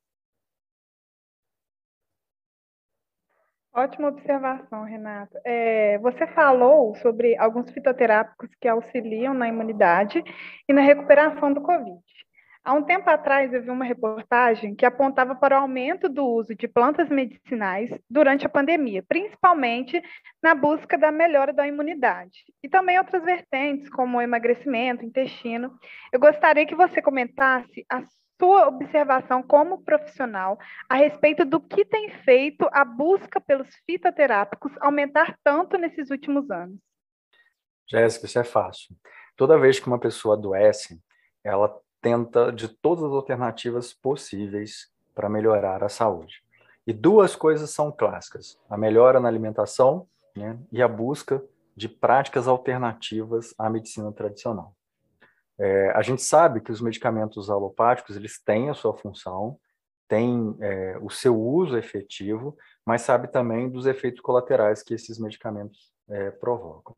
Ótima 3.77 4.07
observação, 4.07 4.85
Renato. 4.85 5.37
É, 5.43 5.97
você 5.99 6.25
falou 6.27 6.95
sobre 6.95 7.37
alguns 7.37 7.69
fitoterápicos 7.71 8.49
que 8.61 8.69
auxiliam 8.69 9.33
na 9.33 9.49
imunidade 9.49 10.23
e 10.67 10.71
na 10.71 10.79
recuperação 10.79 11.53
do 11.53 11.61
Covid. 11.61 12.01
Há 12.65 12.73
um 12.73 12.81
tempo 12.81 13.07
atrás, 13.07 13.53
eu 13.53 13.61
vi 13.61 13.69
uma 13.69 13.85
reportagem 13.85 14.73
que 14.73 14.87
apontava 14.87 15.35
para 15.35 15.55
o 15.55 15.61
aumento 15.61 16.09
do 16.09 16.25
uso 16.25 16.55
de 16.55 16.67
plantas 16.67 17.09
medicinais 17.09 17.91
durante 18.09 18.47
a 18.47 18.49
pandemia, 18.49 19.03
principalmente 19.07 20.01
na 20.41 20.55
busca 20.55 20.97
da 20.97 21.11
melhora 21.11 21.53
da 21.53 21.67
imunidade. 21.67 22.43
E 22.63 22.67
também 22.67 22.97
outras 22.97 23.23
vertentes, 23.23 23.87
como 23.87 24.19
emagrecimento, 24.19 25.05
intestino. 25.05 25.77
Eu 26.11 26.19
gostaria 26.19 26.65
que 26.65 26.73
você 26.73 27.03
comentasse 27.03 27.85
a 27.87 28.03
sua 28.41 28.67
observação 28.67 29.43
como 29.43 29.83
profissional 29.83 30.57
a 30.89 30.95
respeito 30.95 31.45
do 31.45 31.61
que 31.61 31.85
tem 31.85 32.09
feito 32.23 32.67
a 32.71 32.83
busca 32.83 33.39
pelos 33.39 33.69
fitoterápicos 33.85 34.71
aumentar 34.81 35.37
tanto 35.43 35.77
nesses 35.77 36.09
últimos 36.09 36.49
anos. 36.49 36.79
Jéssica, 37.87 38.25
isso 38.25 38.39
é 38.39 38.43
fácil. 38.43 38.95
Toda 39.37 39.59
vez 39.59 39.79
que 39.79 39.85
uma 39.85 39.99
pessoa 39.99 40.35
adoece, 40.35 40.99
ela 41.43 41.84
tenta 42.05 42.51
de 42.51 42.67
todas 42.67 43.03
as 43.03 43.11
alternativas 43.11 43.91
possíveis 43.91 44.91
para 45.15 45.27
melhorar 45.27 45.83
a 45.83 45.89
saúde. 45.89 46.43
E 46.85 46.93
duas 46.93 47.35
coisas 47.35 47.71
são 47.71 47.91
clássicas: 47.91 48.59
a 48.69 48.77
melhora 48.77 49.19
na 49.19 49.27
alimentação 49.27 50.07
né, 50.37 50.55
e 50.71 50.83
a 50.83 50.87
busca 50.87 51.43
de 51.75 51.89
práticas 51.89 52.47
alternativas 52.47 53.55
à 53.57 53.71
medicina 53.71 54.11
tradicional. 54.11 54.75
É, 55.57 55.89
a 55.95 56.03
gente 56.03 56.21
sabe 56.21 56.61
que 56.61 56.71
os 56.71 56.79
medicamentos 56.79 57.49
alopáticos 57.49 58.15
eles 58.15 58.39
têm 58.39 58.69
a 58.69 58.75
sua 58.75 58.93
função, 58.93 59.57
têm 60.07 60.55
é, 60.61 60.99
o 61.01 61.09
seu 61.09 61.35
uso 61.35 61.75
efetivo, 61.75 62.55
mas 62.85 63.01
sabe 63.01 63.29
também 63.29 63.67
dos 63.67 63.87
efeitos 63.87 64.21
colaterais 64.21 64.83
que 64.83 64.93
esses 64.93 65.17
medicamentos 65.17 65.91
é, 66.07 66.29
provocam. 66.29 66.95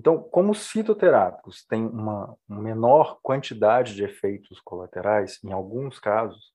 Então, 0.00 0.18
como 0.18 0.52
os 0.52 0.66
fitoterápicos 0.66 1.62
têm 1.66 1.84
uma 1.84 2.34
menor 2.48 3.18
quantidade 3.22 3.94
de 3.94 4.02
efeitos 4.02 4.58
colaterais, 4.58 5.38
em 5.44 5.52
alguns 5.52 5.98
casos, 5.98 6.54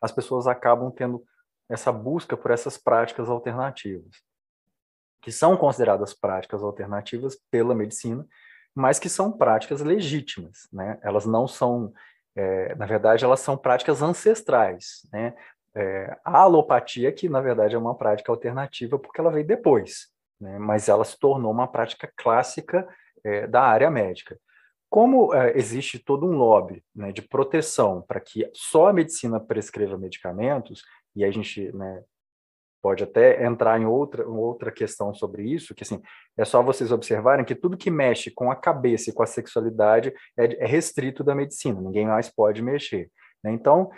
as 0.00 0.12
pessoas 0.12 0.46
acabam 0.46 0.88
tendo 0.88 1.20
essa 1.68 1.90
busca 1.90 2.36
por 2.36 2.52
essas 2.52 2.78
práticas 2.78 3.28
alternativas, 3.28 4.14
que 5.20 5.32
são 5.32 5.56
consideradas 5.56 6.14
práticas 6.14 6.62
alternativas 6.62 7.36
pela 7.50 7.74
medicina, 7.74 8.24
mas 8.72 9.00
que 9.00 9.08
são 9.08 9.32
práticas 9.32 9.80
legítimas, 9.80 10.68
né? 10.72 10.96
Elas 11.02 11.26
não 11.26 11.48
são, 11.48 11.92
é, 12.36 12.72
na 12.76 12.86
verdade, 12.86 13.24
elas 13.24 13.40
são 13.40 13.56
práticas 13.56 14.00
ancestrais, 14.00 15.08
né? 15.12 15.34
É, 15.74 16.16
a 16.24 16.38
alopatia, 16.38 17.10
que 17.10 17.28
na 17.28 17.40
verdade 17.40 17.74
é 17.74 17.78
uma 17.78 17.96
prática 17.96 18.30
alternativa 18.30 18.96
porque 18.96 19.20
ela 19.20 19.32
veio 19.32 19.44
depois, 19.44 20.08
né, 20.40 20.58
mas 20.58 20.88
ela 20.88 21.04
se 21.04 21.18
tornou 21.18 21.52
uma 21.52 21.68
prática 21.68 22.12
clássica 22.16 22.88
é, 23.24 23.46
da 23.46 23.62
área 23.62 23.90
médica. 23.90 24.38
Como 24.88 25.34
é, 25.34 25.56
existe 25.56 25.98
todo 25.98 26.26
um 26.26 26.36
lobby 26.36 26.82
né, 26.94 27.12
de 27.12 27.22
proteção 27.22 28.02
para 28.02 28.20
que 28.20 28.48
só 28.52 28.88
a 28.88 28.92
medicina 28.92 29.38
prescreva 29.38 29.96
medicamentos, 29.98 30.82
e 31.14 31.24
a 31.24 31.30
gente 31.30 31.70
né, 31.72 32.02
pode 32.82 33.04
até 33.04 33.44
entrar 33.44 33.80
em 33.80 33.84
outra, 33.84 34.26
outra 34.26 34.72
questão 34.72 35.12
sobre 35.14 35.44
isso, 35.44 35.74
que 35.74 35.82
assim, 35.82 36.00
é 36.36 36.44
só 36.44 36.62
vocês 36.62 36.90
observarem 36.90 37.44
que 37.44 37.54
tudo 37.54 37.76
que 37.76 37.90
mexe 37.90 38.30
com 38.30 38.50
a 38.50 38.56
cabeça 38.56 39.10
e 39.10 39.12
com 39.12 39.22
a 39.22 39.26
sexualidade 39.26 40.12
é, 40.38 40.64
é 40.64 40.66
restrito 40.66 41.22
da 41.22 41.34
medicina, 41.34 41.80
ninguém 41.80 42.06
mais 42.06 42.28
pode 42.28 42.62
mexer. 42.62 43.10
Né? 43.44 43.52
Então, 43.52 43.90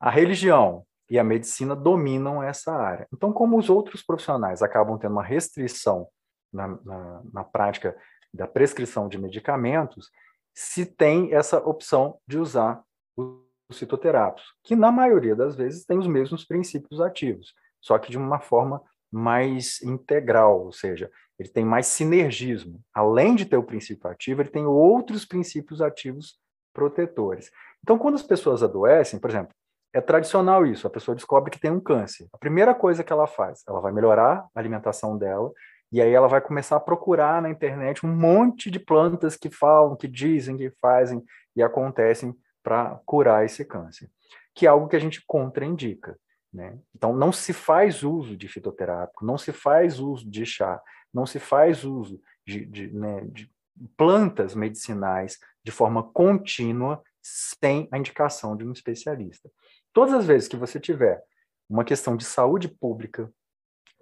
a 0.00 0.10
religião, 0.10 0.84
e 1.12 1.18
a 1.18 1.24
medicina 1.24 1.76
dominam 1.76 2.42
essa 2.42 2.72
área. 2.72 3.06
Então, 3.12 3.34
como 3.34 3.58
os 3.58 3.68
outros 3.68 4.02
profissionais 4.02 4.62
acabam 4.62 4.96
tendo 4.98 5.12
uma 5.12 5.22
restrição 5.22 6.08
na, 6.50 6.68
na, 6.68 7.22
na 7.30 7.44
prática 7.44 7.94
da 8.32 8.46
prescrição 8.46 9.10
de 9.10 9.18
medicamentos, 9.18 10.10
se 10.54 10.86
tem 10.86 11.34
essa 11.34 11.58
opção 11.58 12.16
de 12.26 12.38
usar 12.38 12.82
os 13.14 13.78
fitoterápicos, 13.78 14.54
que 14.64 14.74
na 14.74 14.90
maioria 14.90 15.36
das 15.36 15.54
vezes 15.54 15.84
tem 15.84 15.98
os 15.98 16.06
mesmos 16.06 16.46
princípios 16.46 16.98
ativos, 16.98 17.52
só 17.78 17.98
que 17.98 18.10
de 18.10 18.16
uma 18.16 18.40
forma 18.40 18.80
mais 19.12 19.82
integral, 19.82 20.64
ou 20.64 20.72
seja, 20.72 21.10
ele 21.38 21.50
tem 21.50 21.62
mais 21.62 21.88
sinergismo. 21.88 22.80
Além 22.94 23.34
de 23.34 23.44
ter 23.44 23.58
o 23.58 23.62
princípio 23.62 24.08
ativo, 24.08 24.40
ele 24.40 24.48
tem 24.48 24.64
outros 24.64 25.26
princípios 25.26 25.82
ativos 25.82 26.38
protetores. 26.72 27.50
Então, 27.82 27.98
quando 27.98 28.14
as 28.14 28.22
pessoas 28.22 28.62
adoecem, 28.62 29.20
por 29.20 29.28
exemplo, 29.28 29.54
é 29.92 30.00
tradicional 30.00 30.64
isso, 30.64 30.86
a 30.86 30.90
pessoa 30.90 31.14
descobre 31.14 31.50
que 31.50 31.60
tem 31.60 31.70
um 31.70 31.80
câncer. 31.80 32.26
A 32.32 32.38
primeira 32.38 32.74
coisa 32.74 33.04
que 33.04 33.12
ela 33.12 33.26
faz, 33.26 33.62
ela 33.68 33.80
vai 33.80 33.92
melhorar 33.92 34.46
a 34.54 34.58
alimentação 34.58 35.18
dela, 35.18 35.52
e 35.90 36.00
aí 36.00 36.10
ela 36.10 36.28
vai 36.28 36.40
começar 36.40 36.76
a 36.76 36.80
procurar 36.80 37.42
na 37.42 37.50
internet 37.50 38.06
um 38.06 38.14
monte 38.14 38.70
de 38.70 38.80
plantas 38.80 39.36
que 39.36 39.50
falam, 39.50 39.94
que 39.94 40.08
dizem, 40.08 40.56
que 40.56 40.70
fazem 40.80 41.22
e 41.54 41.62
acontecem 41.62 42.34
para 42.62 42.98
curar 43.04 43.44
esse 43.44 43.64
câncer, 43.64 44.08
que 44.54 44.66
é 44.66 44.70
algo 44.70 44.88
que 44.88 44.96
a 44.96 45.00
gente 45.00 45.22
contraindica. 45.26 46.18
Né? 46.50 46.78
Então, 46.94 47.14
não 47.14 47.30
se 47.30 47.52
faz 47.52 48.02
uso 48.02 48.36
de 48.36 48.48
fitoterápico, 48.48 49.24
não 49.24 49.36
se 49.36 49.52
faz 49.52 49.98
uso 50.00 50.28
de 50.28 50.46
chá, 50.46 50.80
não 51.12 51.26
se 51.26 51.38
faz 51.38 51.84
uso 51.84 52.20
de, 52.46 52.64
de, 52.64 52.92
né, 52.92 53.22
de 53.26 53.50
plantas 53.96 54.54
medicinais 54.54 55.38
de 55.62 55.70
forma 55.70 56.02
contínua 56.02 57.02
sem 57.22 57.88
a 57.90 57.98
indicação 57.98 58.56
de 58.56 58.66
um 58.66 58.72
especialista. 58.72 59.50
Todas 59.92 60.14
as 60.14 60.26
vezes 60.26 60.48
que 60.48 60.56
você 60.56 60.80
tiver 60.80 61.22
uma 61.68 61.84
questão 61.84 62.16
de 62.16 62.24
saúde 62.24 62.68
pública 62.68 63.30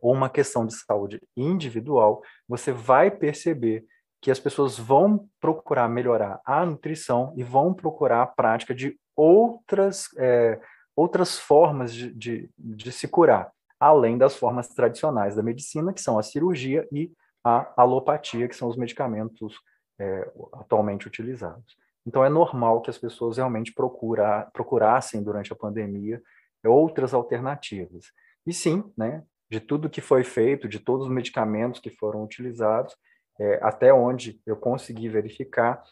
ou 0.01 0.13
uma 0.13 0.31
questão 0.31 0.65
de 0.65 0.75
saúde 0.75 1.21
individual, 1.37 2.23
você 2.49 2.73
vai 2.73 3.11
perceber 3.11 3.85
que 4.21 4.31
as 4.31 4.39
pessoas 4.39 4.79
vão 4.79 5.29
procurar 5.41 5.89
melhorar 5.89 6.41
a 6.45 6.65
nutrição 6.65 7.33
e 7.37 7.43
vão 7.43 7.73
procurar 7.73 8.23
a 8.23 8.27
prática 8.27 8.75
de 8.75 8.99
outras 9.17 10.09
é, 10.19 10.61
outras 10.95 11.39
formas 11.39 11.95
de, 11.95 12.13
de, 12.13 12.51
de 12.59 12.93
se 12.93 13.09
curar, 13.09 13.51
além 13.79 14.19
das 14.19 14.37
formas 14.37 14.69
tradicionais 14.69 15.35
da 15.35 15.43
medicina, 15.43 15.95
que 15.95 16.01
são 16.01 16.19
a 16.19 16.23
cirurgia 16.23 16.87
e 16.93 17.11
a 17.43 17.73
alopatia, 17.77 18.47
que 18.47 18.57
são 18.57 18.69
os 18.69 18.77
medicamentos 18.77 19.59
é, 19.99 20.31
atualmente 20.53 21.07
utilizados. 21.07 21.77
Então, 22.07 22.25
é 22.25 22.29
normal 22.29 22.81
que 22.81 22.91
as 22.91 22.99
pessoas 22.99 23.37
realmente 23.37 23.73
procura, 23.73 24.49
procurassem, 24.53 25.23
durante 25.23 25.53
a 25.53 25.57
pandemia, 25.57 26.23
outras 26.65 27.15
alternativas. 27.15 28.07
E 28.47 28.53
sim, 28.53 28.85
né, 28.97 29.23
de 29.51 29.61
tudo 29.61 29.91
que 29.91 30.01
foi 30.01 30.25
feito, 30.25 30.69
de 30.69 30.79
todos 30.79 31.07
os 31.07 31.13
medicamentos 31.13 31.81
que 31.81 31.91
foram 31.91 32.23
utilizados, 32.23 32.95
é, 33.39 33.59
até 33.63 33.93
onde 33.93 34.41
eu 34.47 34.57
consegui 34.57 35.09
verificar, 35.09 35.83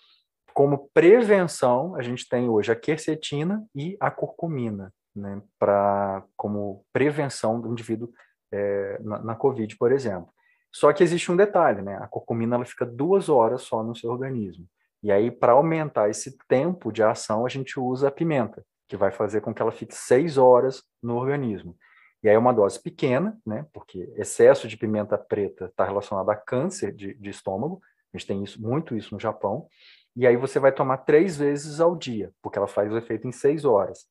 como 0.52 0.90
prevenção, 0.92 1.94
a 1.94 2.02
gente 2.02 2.28
tem 2.28 2.48
hoje 2.48 2.72
a 2.72 2.76
quercetina 2.76 3.64
e 3.74 3.96
a 4.00 4.10
curcumina, 4.10 4.92
né, 5.14 5.40
para 5.58 6.24
como 6.36 6.84
prevenção 6.92 7.60
do 7.60 7.70
indivíduo 7.70 8.10
é, 8.52 8.98
na, 9.00 9.18
na, 9.20 9.34
COVID, 9.34 9.76
por 9.76 9.92
exemplo. 9.92 10.28
Só 10.72 10.92
que 10.92 11.02
existe 11.02 11.30
um 11.30 11.36
detalhe, 11.36 11.80
né? 11.80 11.96
A 11.96 12.06
curcumina 12.06 12.56
ela 12.56 12.64
fica 12.64 12.84
duas 12.84 13.28
horas 13.28 13.62
só 13.62 13.82
no 13.82 13.94
seu 13.96 14.10
organismo. 14.10 14.66
E 15.02 15.12
aí, 15.12 15.30
para 15.30 15.52
aumentar 15.52 16.08
esse 16.08 16.36
tempo 16.48 16.90
de 16.90 17.02
ação, 17.02 17.46
a 17.46 17.48
gente 17.48 17.78
usa 17.78 18.08
a 18.08 18.10
pimenta, 18.10 18.64
que 18.88 18.96
vai 18.96 19.10
fazer 19.10 19.40
com 19.40 19.54
que 19.54 19.62
ela 19.62 19.70
fique 19.70 19.94
seis 19.94 20.36
horas 20.36 20.82
no 21.02 21.16
organismo. 21.16 21.76
E 22.22 22.28
aí 22.28 22.34
é 22.34 22.38
uma 22.38 22.52
dose 22.52 22.80
pequena, 22.82 23.38
né? 23.46 23.64
Porque 23.72 24.12
excesso 24.16 24.66
de 24.66 24.76
pimenta 24.76 25.16
preta 25.16 25.66
está 25.66 25.84
relacionado 25.84 26.28
a 26.30 26.36
câncer 26.36 26.92
de, 26.92 27.14
de 27.14 27.30
estômago. 27.30 27.80
A 28.12 28.18
gente 28.18 28.26
tem 28.26 28.42
isso, 28.42 28.60
muito 28.60 28.96
isso 28.96 29.14
no 29.14 29.20
Japão. 29.20 29.68
E 30.16 30.26
aí 30.26 30.36
você 30.36 30.58
vai 30.58 30.72
tomar 30.72 30.98
três 30.98 31.36
vezes 31.36 31.80
ao 31.80 31.94
dia, 31.94 32.32
porque 32.42 32.58
ela 32.58 32.66
faz 32.66 32.92
o 32.92 32.96
efeito 32.96 33.28
em 33.28 33.32
seis 33.32 33.64
horas. 33.64 34.06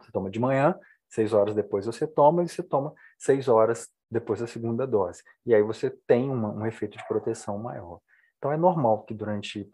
Você 0.00 0.10
toma 0.10 0.28
de 0.28 0.40
manhã, 0.40 0.76
seis 1.08 1.32
horas 1.32 1.54
depois 1.54 1.86
você 1.86 2.08
toma, 2.08 2.42
e 2.42 2.48
você 2.48 2.62
toma 2.62 2.92
seis 3.16 3.46
horas 3.46 3.88
depois 4.10 4.40
da 4.40 4.48
segunda 4.48 4.84
dose. 4.84 5.22
E 5.46 5.54
aí 5.54 5.62
você 5.62 5.90
tem 5.90 6.28
uma, 6.28 6.52
um 6.52 6.66
efeito 6.66 6.98
de 6.98 7.06
proteção 7.06 7.56
maior. 7.58 8.00
Então 8.38 8.50
é 8.50 8.56
normal 8.56 9.04
que 9.04 9.14
durante 9.14 9.70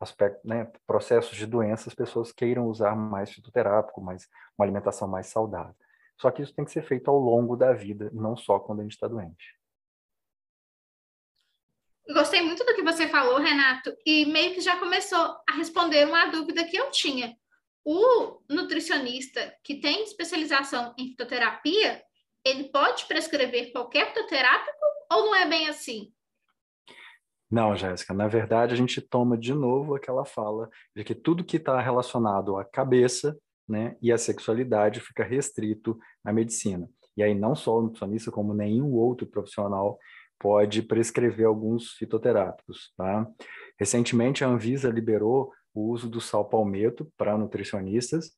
aspecto, 0.00 0.46
né, 0.46 0.70
processos 0.86 1.36
de 1.36 1.46
doença 1.46 1.88
as 1.88 1.94
pessoas 1.94 2.32
queiram 2.32 2.66
usar 2.66 2.94
mais 2.94 3.30
fitoterápico, 3.30 4.00
mais 4.00 4.28
uma 4.58 4.64
alimentação 4.64 5.08
mais 5.08 5.26
saudável. 5.28 5.74
Só 6.20 6.30
que 6.30 6.42
isso 6.42 6.54
tem 6.54 6.64
que 6.64 6.70
ser 6.70 6.82
feito 6.82 7.10
ao 7.10 7.18
longo 7.18 7.56
da 7.56 7.72
vida, 7.72 8.10
não 8.12 8.36
só 8.36 8.58
quando 8.58 8.80
a 8.80 8.82
gente 8.82 8.92
está 8.92 9.08
doente. 9.08 9.56
Gostei 12.08 12.40
muito 12.40 12.64
do 12.64 12.74
que 12.74 12.82
você 12.82 13.08
falou, 13.08 13.38
Renato, 13.38 13.94
e 14.06 14.24
meio 14.26 14.54
que 14.54 14.60
já 14.60 14.78
começou 14.78 15.18
a 15.18 15.52
responder 15.56 16.06
uma 16.06 16.26
dúvida 16.26 16.64
que 16.64 16.76
eu 16.76 16.90
tinha 16.90 17.36
o 17.84 18.42
nutricionista 18.48 19.56
que 19.62 19.76
tem 19.76 20.02
especialização 20.02 20.92
em 20.98 21.08
fitoterapia, 21.10 22.02
ele 22.44 22.64
pode 22.64 23.06
prescrever 23.06 23.70
qualquer 23.70 24.08
fitoterápico 24.08 24.76
ou 25.12 25.26
não 25.26 25.34
é 25.36 25.46
bem 25.46 25.68
assim? 25.68 26.12
Não, 27.50 27.76
Jéssica, 27.76 28.12
na 28.12 28.26
verdade 28.26 28.74
a 28.74 28.76
gente 28.76 29.00
toma 29.00 29.38
de 29.38 29.54
novo 29.54 29.94
aquela 29.94 30.24
fala 30.24 30.68
de 30.94 31.04
que 31.04 31.14
tudo 31.14 31.44
que 31.44 31.58
está 31.58 31.80
relacionado 31.80 32.56
à 32.56 32.64
cabeça 32.64 33.38
né, 33.68 33.96
e 34.02 34.12
à 34.12 34.18
sexualidade 34.18 35.00
fica 35.00 35.24
restrito 35.24 35.98
à 36.24 36.32
medicina. 36.32 36.88
E 37.16 37.22
aí 37.22 37.34
não 37.34 37.54
só 37.54 37.78
o 37.78 37.82
nutricionista, 37.82 38.30
como 38.30 38.52
nenhum 38.52 38.92
outro 38.92 39.26
profissional 39.26 39.98
pode 40.38 40.82
prescrever 40.82 41.46
alguns 41.46 41.92
fitoterápicos. 41.92 42.92
Tá? 42.96 43.26
Recentemente 43.78 44.44
a 44.44 44.48
Anvisa 44.48 44.90
liberou 44.90 45.52
o 45.72 45.90
uso 45.90 46.08
do 46.08 46.20
sal 46.20 46.44
palmeto 46.48 47.10
para 47.16 47.38
nutricionistas 47.38 48.32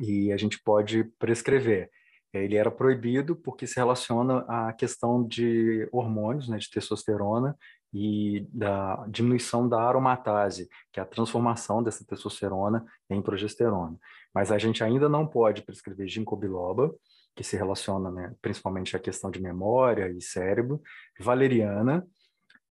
e 0.00 0.32
a 0.32 0.36
gente 0.36 0.60
pode 0.62 1.04
prescrever. 1.18 1.90
Ele 2.32 2.56
era 2.56 2.70
proibido 2.70 3.34
porque 3.34 3.66
se 3.66 3.76
relaciona 3.76 4.44
à 4.48 4.72
questão 4.72 5.26
de 5.26 5.88
hormônios, 5.90 6.48
né, 6.48 6.58
de 6.58 6.70
testosterona 6.70 7.56
e 7.92 8.46
da 8.52 9.06
diminuição 9.08 9.68
da 9.68 9.80
aromatase, 9.80 10.68
que 10.92 11.00
é 11.00 11.02
a 11.02 11.06
transformação 11.06 11.82
dessa 11.82 12.04
testosterona 12.04 12.86
em 13.08 13.22
progesterona. 13.22 13.98
Mas 14.34 14.52
a 14.52 14.58
gente 14.58 14.84
ainda 14.84 15.08
não 15.08 15.26
pode 15.26 15.62
prescrever 15.62 16.08
ginkgo 16.08 16.36
biloba, 16.36 16.94
que 17.34 17.44
se 17.44 17.56
relaciona 17.56 18.10
né, 18.10 18.34
principalmente 18.42 18.96
à 18.96 18.98
questão 18.98 19.30
de 19.30 19.40
memória 19.40 20.10
e 20.10 20.20
cérebro, 20.20 20.82
valeriana, 21.20 22.06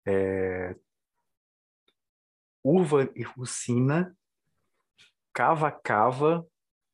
é, 0.07 0.77
uva 2.65 3.11
e 3.17 3.23
rucina, 3.23 4.17
cava-cava, 5.33 6.47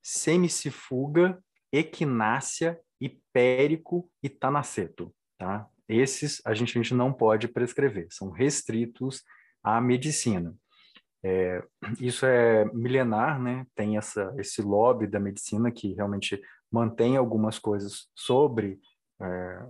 semicifuga, 0.02 1.42
equinácea, 1.70 2.80
hipérico 3.00 4.10
e 4.22 4.28
tanaceto. 4.28 5.14
Tá? 5.36 5.68
Esses 5.88 6.42
a 6.44 6.54
gente, 6.54 6.78
a 6.78 6.82
gente 6.82 6.94
não 6.94 7.12
pode 7.12 7.48
prescrever, 7.48 8.06
são 8.10 8.30
restritos 8.30 9.22
à 9.62 9.80
medicina. 9.80 10.54
É, 11.24 11.62
isso 12.00 12.24
é 12.24 12.64
milenar, 12.72 13.42
né? 13.42 13.66
tem 13.74 13.96
essa, 13.96 14.32
esse 14.38 14.62
lobby 14.62 15.06
da 15.06 15.18
medicina 15.18 15.70
que 15.72 15.92
realmente 15.94 16.40
mantém 16.70 17.16
algumas 17.16 17.58
coisas 17.58 18.08
sobre 18.14 18.78
é, 19.20 19.66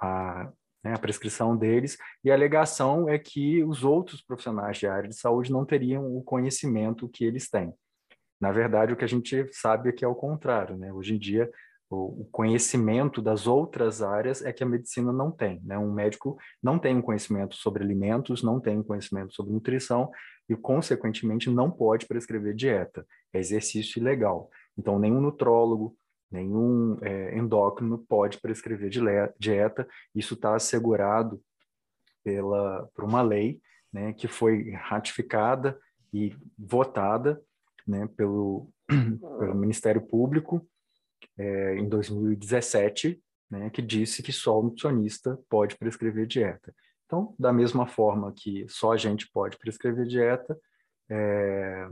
a 0.00 0.52
né, 0.82 0.94
a 0.94 0.98
prescrição 0.98 1.56
deles, 1.56 1.96
e 2.24 2.30
a 2.30 2.34
alegação 2.34 3.08
é 3.08 3.18
que 3.18 3.62
os 3.64 3.84
outros 3.84 4.22
profissionais 4.22 4.78
de 4.78 4.86
área 4.86 5.08
de 5.08 5.16
saúde 5.16 5.52
não 5.52 5.64
teriam 5.64 6.16
o 6.16 6.22
conhecimento 6.22 7.08
que 7.08 7.24
eles 7.24 7.48
têm. 7.48 7.72
Na 8.40 8.50
verdade, 8.50 8.92
o 8.92 8.96
que 8.96 9.04
a 9.04 9.08
gente 9.08 9.46
sabe 9.52 9.90
é 9.90 9.92
que 9.92 10.04
é 10.04 10.08
o 10.08 10.14
contrário. 10.14 10.76
Né? 10.76 10.90
Hoje 10.92 11.14
em 11.14 11.18
dia, 11.18 11.50
o, 11.90 12.28
conhecimento 12.30 13.20
das 13.20 13.46
outras 13.46 14.00
áreas 14.00 14.42
é 14.42 14.52
que 14.52 14.62
a 14.62 14.66
medicina 14.66 15.12
não 15.12 15.30
tem. 15.30 15.60
Né? 15.64 15.76
Um 15.76 15.92
médico 15.92 16.38
não 16.62 16.78
tem 16.78 16.96
um 16.96 17.02
conhecimento 17.02 17.56
sobre 17.56 17.82
alimentos, 17.82 18.42
não 18.42 18.60
tem 18.60 18.78
um 18.78 18.82
conhecimento 18.82 19.34
sobre 19.34 19.52
nutrição 19.52 20.10
e, 20.48 20.54
consequentemente, 20.54 21.50
não 21.50 21.70
pode 21.70 22.06
prescrever 22.06 22.54
dieta. 22.54 23.04
É 23.32 23.38
exercício 23.40 24.00
ilegal. 24.00 24.48
Então, 24.78 24.98
nenhum 24.98 25.20
nutrólogo, 25.20 25.96
Nenhum 26.30 26.96
é, 27.02 27.36
endócrino 27.36 27.98
pode 27.98 28.40
prescrever 28.40 28.88
dieta. 29.36 29.88
Isso 30.14 30.34
está 30.34 30.54
assegurado 30.54 31.42
pela, 32.22 32.88
por 32.94 33.04
uma 33.04 33.20
lei 33.20 33.60
né, 33.92 34.12
que 34.12 34.28
foi 34.28 34.70
ratificada 34.70 35.76
e 36.14 36.32
votada 36.56 37.42
né, 37.86 38.08
pelo, 38.16 38.70
pelo 38.86 39.54
Ministério 39.56 40.02
Público 40.02 40.64
é, 41.38 41.76
em 41.76 41.88
2017, 41.88 43.20
né, 43.50 43.70
que 43.70 43.82
disse 43.82 44.22
que 44.22 44.32
só 44.32 44.58
o 44.58 44.62
nutricionista 44.62 45.38
pode 45.48 45.76
prescrever 45.76 46.26
dieta. 46.26 46.74
Então, 47.06 47.34
da 47.38 47.52
mesma 47.52 47.86
forma 47.86 48.32
que 48.32 48.64
só 48.68 48.92
a 48.92 48.96
gente 48.96 49.28
pode 49.32 49.58
prescrever 49.58 50.06
dieta, 50.06 50.56
é, 51.08 51.88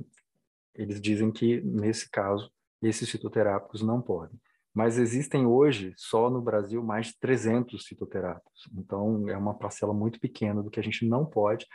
eles 0.74 1.00
dizem 1.00 1.32
que, 1.32 1.60
nesse 1.60 2.08
caso, 2.08 2.50
esses 2.80 3.10
fitoterápicos 3.10 3.82
não 3.82 4.00
podem. 4.00 4.38
mas 4.72 4.96
existem 4.96 5.44
hoje, 5.44 5.92
só 5.96 6.30
no 6.30 6.40
Brasil, 6.40 6.80
mais 6.84 7.08
de 7.08 7.18
300 7.18 7.84
fitoterápicos. 7.84 8.68
Então, 8.72 9.28
é 9.28 9.36
uma 9.36 9.54
parcela 9.58 9.92
muito 9.92 10.20
pequena 10.20 10.62
do 10.62 10.70
que 10.70 10.78
a 10.78 10.82
gente 10.82 11.04
não 11.04 11.26
pode. 11.26 11.66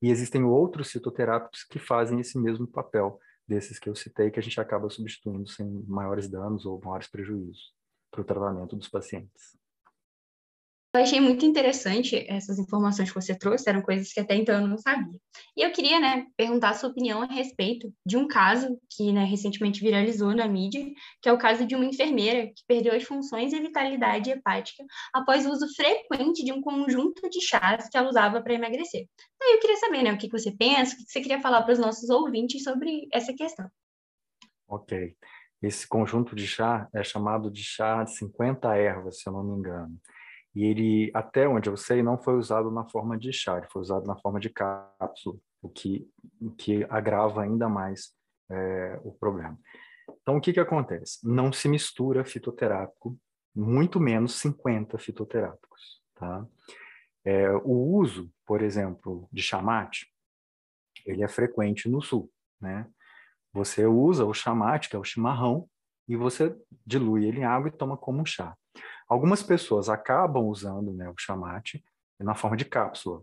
E 0.00 0.08
existem 0.08 0.44
outros 0.44 0.92
fitoterápicos 0.92 1.64
que 1.64 1.80
fazem 1.80 2.20
esse 2.20 2.38
mesmo 2.38 2.64
papel 2.64 3.18
desses 3.46 3.78
que 3.78 3.88
eu 3.88 3.94
citei, 3.94 4.30
que 4.30 4.38
a 4.38 4.42
gente 4.42 4.60
acaba 4.60 4.88
substituindo 4.88 5.48
sem 5.48 5.66
maiores 5.86 6.28
danos 6.28 6.64
ou 6.64 6.80
maiores 6.82 7.08
prejuízos 7.08 7.72
para 8.10 8.20
o 8.20 8.24
tratamento 8.24 8.76
dos 8.76 8.88
pacientes. 8.88 9.56
Eu 10.94 11.00
achei 11.00 11.20
muito 11.20 11.44
interessante 11.44 12.24
essas 12.28 12.56
informações 12.56 13.08
que 13.08 13.20
você 13.20 13.36
trouxe, 13.36 13.68
eram 13.68 13.82
coisas 13.82 14.12
que 14.12 14.20
até 14.20 14.36
então 14.36 14.60
eu 14.60 14.68
não 14.68 14.78
sabia. 14.78 15.18
E 15.56 15.62
eu 15.62 15.72
queria, 15.72 15.98
né, 15.98 16.26
perguntar 16.36 16.70
a 16.70 16.74
sua 16.74 16.88
opinião 16.88 17.20
a 17.20 17.26
respeito 17.26 17.92
de 18.06 18.16
um 18.16 18.28
caso 18.28 18.78
que, 18.88 19.12
né, 19.12 19.24
recentemente 19.24 19.80
viralizou 19.80 20.32
na 20.32 20.46
mídia, 20.46 20.86
que 21.20 21.28
é 21.28 21.32
o 21.32 21.38
caso 21.38 21.66
de 21.66 21.74
uma 21.74 21.84
enfermeira 21.84 22.46
que 22.46 22.62
perdeu 22.68 22.94
as 22.94 23.02
funções 23.02 23.52
e 23.52 23.58
vitalidade 23.58 24.30
hepática 24.30 24.84
após 25.12 25.44
o 25.44 25.50
uso 25.50 25.66
frequente 25.74 26.44
de 26.44 26.52
um 26.52 26.60
conjunto 26.60 27.28
de 27.28 27.40
chás 27.44 27.88
que 27.88 27.98
ela 27.98 28.08
usava 28.08 28.40
para 28.40 28.54
emagrecer. 28.54 29.08
Aí 29.42 29.54
eu 29.54 29.60
queria 29.60 29.76
saber, 29.78 30.04
né, 30.04 30.12
o 30.12 30.16
que 30.16 30.30
você 30.30 30.52
pensa, 30.52 30.94
o 30.94 30.98
que 30.98 31.10
você 31.10 31.20
queria 31.20 31.40
falar 31.40 31.62
para 31.62 31.72
os 31.72 31.78
nossos 31.80 32.08
ouvintes 32.08 32.62
sobre 32.62 33.08
essa 33.12 33.34
questão. 33.34 33.68
Ok. 34.68 35.16
Esse 35.60 35.88
conjunto 35.88 36.36
de 36.36 36.46
chá 36.46 36.86
é 36.94 37.02
chamado 37.02 37.50
de 37.50 37.64
chá 37.64 38.04
de 38.04 38.14
50 38.16 38.76
ervas, 38.76 39.18
se 39.18 39.28
eu 39.28 39.32
não 39.32 39.42
me 39.42 39.58
engano. 39.58 39.98
E 40.54 40.64
ele, 40.64 41.10
até 41.12 41.48
onde 41.48 41.68
eu 41.68 41.76
sei, 41.76 42.02
não 42.02 42.16
foi 42.16 42.34
usado 42.34 42.70
na 42.70 42.84
forma 42.88 43.18
de 43.18 43.32
chá, 43.32 43.58
ele 43.58 43.66
foi 43.66 43.82
usado 43.82 44.06
na 44.06 44.16
forma 44.16 44.38
de 44.38 44.48
cápsula, 44.48 45.36
o 45.60 45.68
que, 45.68 46.08
o 46.40 46.50
que 46.52 46.84
agrava 46.88 47.42
ainda 47.42 47.68
mais 47.68 48.12
é, 48.50 49.00
o 49.02 49.12
problema. 49.12 49.58
Então, 50.22 50.36
o 50.36 50.40
que, 50.40 50.52
que 50.52 50.60
acontece? 50.60 51.18
Não 51.26 51.52
se 51.52 51.68
mistura 51.68 52.24
fitoterápico, 52.24 53.18
muito 53.54 53.98
menos 53.98 54.34
50 54.34 54.98
fitoterápicos. 54.98 56.02
Tá? 56.14 56.46
É, 57.24 57.50
o 57.50 57.96
uso, 57.96 58.30
por 58.46 58.62
exemplo, 58.62 59.28
de 59.32 59.42
chamate, 59.42 60.06
ele 61.04 61.22
é 61.22 61.28
frequente 61.28 61.88
no 61.88 62.00
sul. 62.00 62.30
Né? 62.60 62.86
Você 63.52 63.86
usa 63.86 64.24
o 64.24 64.34
chamate, 64.34 64.88
que 64.88 64.96
é 64.96 64.98
o 64.98 65.04
chimarrão, 65.04 65.68
e 66.06 66.16
você 66.16 66.54
dilui 66.86 67.26
ele 67.26 67.40
em 67.40 67.44
água 67.44 67.68
e 67.68 67.76
toma 67.76 67.96
como 67.96 68.26
chá. 68.26 68.56
Algumas 69.14 69.44
pessoas 69.44 69.88
acabam 69.88 70.48
usando 70.48 70.92
né, 70.92 71.08
o 71.08 71.14
chamate 71.16 71.84
na 72.18 72.34
forma 72.34 72.56
de 72.56 72.64
cápsula. 72.64 73.22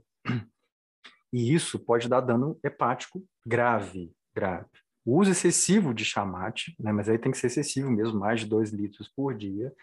E 1.33 1.53
isso 1.53 1.77
pode 1.77 2.07
dar 2.07 2.21
dano 2.21 2.57
hepático 2.63 3.21
grave, 3.45 4.09
grave. 4.33 4.69
O 5.05 5.19
uso 5.19 5.31
excessivo 5.31 5.93
de 5.93 6.05
chamate, 6.05 6.73
né, 6.79 6.93
mas 6.93 7.09
aí 7.09 7.17
tem 7.17 7.29
que 7.29 7.37
ser 7.37 7.47
excessivo 7.47 7.91
mesmo, 7.91 8.17
mais 8.17 8.39
de 8.39 8.45
2 8.45 8.69
litros 8.69 9.09
por 9.09 9.35
dia, 9.35 9.75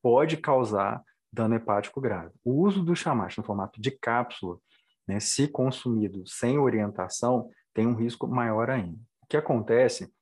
pode 0.00 0.36
causar 0.36 1.02
dano 1.32 1.56
hepático 1.56 2.00
grave. 2.00 2.32
O 2.44 2.52
uso 2.64 2.84
do 2.84 2.94
chamate 2.94 3.36
no 3.36 3.42
formato 3.42 3.82
de 3.82 3.90
cápsula, 3.90 4.56
né, 5.04 5.18
se 5.18 5.48
consumido 5.48 6.22
sem 6.28 6.60
orientação, 6.60 7.50
tem 7.74 7.88
um 7.88 7.96
risco 7.96 8.28
maior 8.28 8.70
ainda. 8.70 9.00
O 9.20 9.26
que 9.26 9.36
acontece 9.36 10.14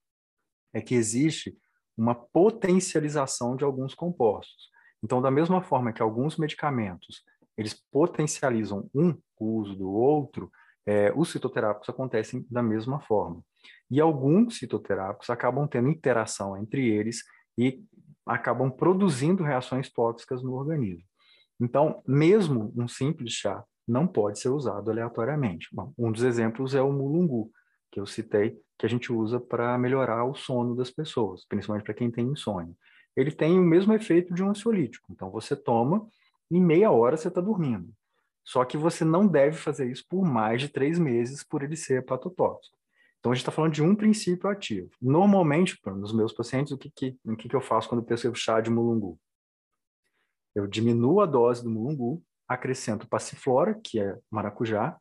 é 0.73 0.81
que 0.81 0.95
existe 0.95 1.55
uma 1.95 2.15
potencialização 2.15 3.57
de 3.57 3.63
alguns 3.63 3.95
compostos. 3.95 4.71
Então, 5.03 5.23
da 5.23 5.31
mesma 5.31 5.63
forma 5.63 5.93
que 5.93 6.03
alguns 6.03 6.37
medicamentos 6.37 7.23
eles 7.57 7.75
potencializam 7.91 8.89
um 8.95 9.17
o 9.39 9.57
uso 9.57 9.75
do 9.75 9.91
outro, 9.91 10.51
é, 10.87 11.13
os 11.15 11.31
citoterápicos 11.31 11.89
acontecem 11.89 12.47
da 12.49 12.63
mesma 12.63 13.01
forma. 13.01 13.43
E 13.91 14.01
alguns 14.01 14.59
citoterápicos 14.59 15.29
acabam 15.29 15.67
tendo 15.67 15.89
interação 15.89 16.57
entre 16.57 16.89
eles 16.89 17.25
e 17.57 17.83
acabam 18.25 18.71
produzindo 18.71 19.43
reações 19.43 19.91
tóxicas 19.91 20.43
no 20.43 20.55
organismo. 20.55 21.05
Então, 21.61 22.03
mesmo 22.07 22.73
um 22.77 22.87
simples 22.87 23.33
chá 23.33 23.65
não 23.87 24.07
pode 24.07 24.39
ser 24.39 24.51
usado 24.51 24.91
aleatoriamente. 24.91 25.69
Bom, 25.73 25.93
um 25.99 26.13
dos 26.13 26.23
exemplos 26.23 26.75
é 26.75 26.83
o 26.83 26.93
mulungu, 26.93 27.51
que 27.91 27.99
eu 27.99 28.07
citei, 28.07 28.57
que 28.79 28.87
a 28.87 28.89
gente 28.89 29.13
usa 29.13 29.41
para 29.41 29.77
melhorar 29.79 30.25
o 30.25 30.35
sono 30.35 30.77
das 30.77 30.91
pessoas, 30.91 31.45
principalmente 31.47 31.85
para 31.85 31.95
quem 31.95 32.11
tem 32.11 32.27
insônia 32.27 32.75
ele 33.19 33.33
tem 33.33 33.59
o 33.59 33.63
mesmo 33.63 33.93
efeito 33.93 34.33
de 34.35 34.43
um 34.43 34.51
ansiolítico. 34.51 35.11
Então, 35.11 35.31
você 35.31 35.57
toma, 35.57 36.07
em 36.51 36.61
meia 36.61 36.91
hora 36.91 37.17
você 37.17 37.29
está 37.29 37.41
dormindo. 37.41 37.93
Só 38.45 38.65
que 38.65 38.77
você 38.77 39.05
não 39.05 39.27
deve 39.27 39.57
fazer 39.57 39.91
isso 39.91 40.05
por 40.09 40.25
mais 40.25 40.61
de 40.61 40.69
três 40.69 40.99
meses 40.99 41.45
por 41.45 41.63
ele 41.63 41.77
ser 41.77 41.99
hepatotóxico. 41.99 42.77
Então, 43.19 43.33
a 43.33 43.35
gente 43.35 43.43
está 43.43 43.53
falando 43.53 43.73
de 43.73 43.83
um 43.83 43.95
princípio 43.95 44.49
ativo. 44.49 44.91
Normalmente, 45.03 45.79
nos 45.87 46.13
meus 46.13 46.33
pacientes, 46.33 46.73
o 46.73 46.79
que, 46.79 46.91
que, 46.91 47.19
o 47.25 47.37
que, 47.37 47.49
que 47.49 47.57
eu 47.57 47.61
faço 47.61 47.89
quando 47.89 48.01
eu 48.01 48.07
percebo 48.07 48.35
chá 48.35 48.61
de 48.61 48.71
mulungu? 48.71 49.19
Eu 50.55 50.67
diminuo 50.67 51.21
a 51.21 51.27
dose 51.27 51.63
do 51.63 51.71
mulungu, 51.71 52.23
acrescento 52.47 53.09
passiflora, 53.09 53.79
que 53.83 54.01
é 54.01 54.17
maracujá, 54.31 54.99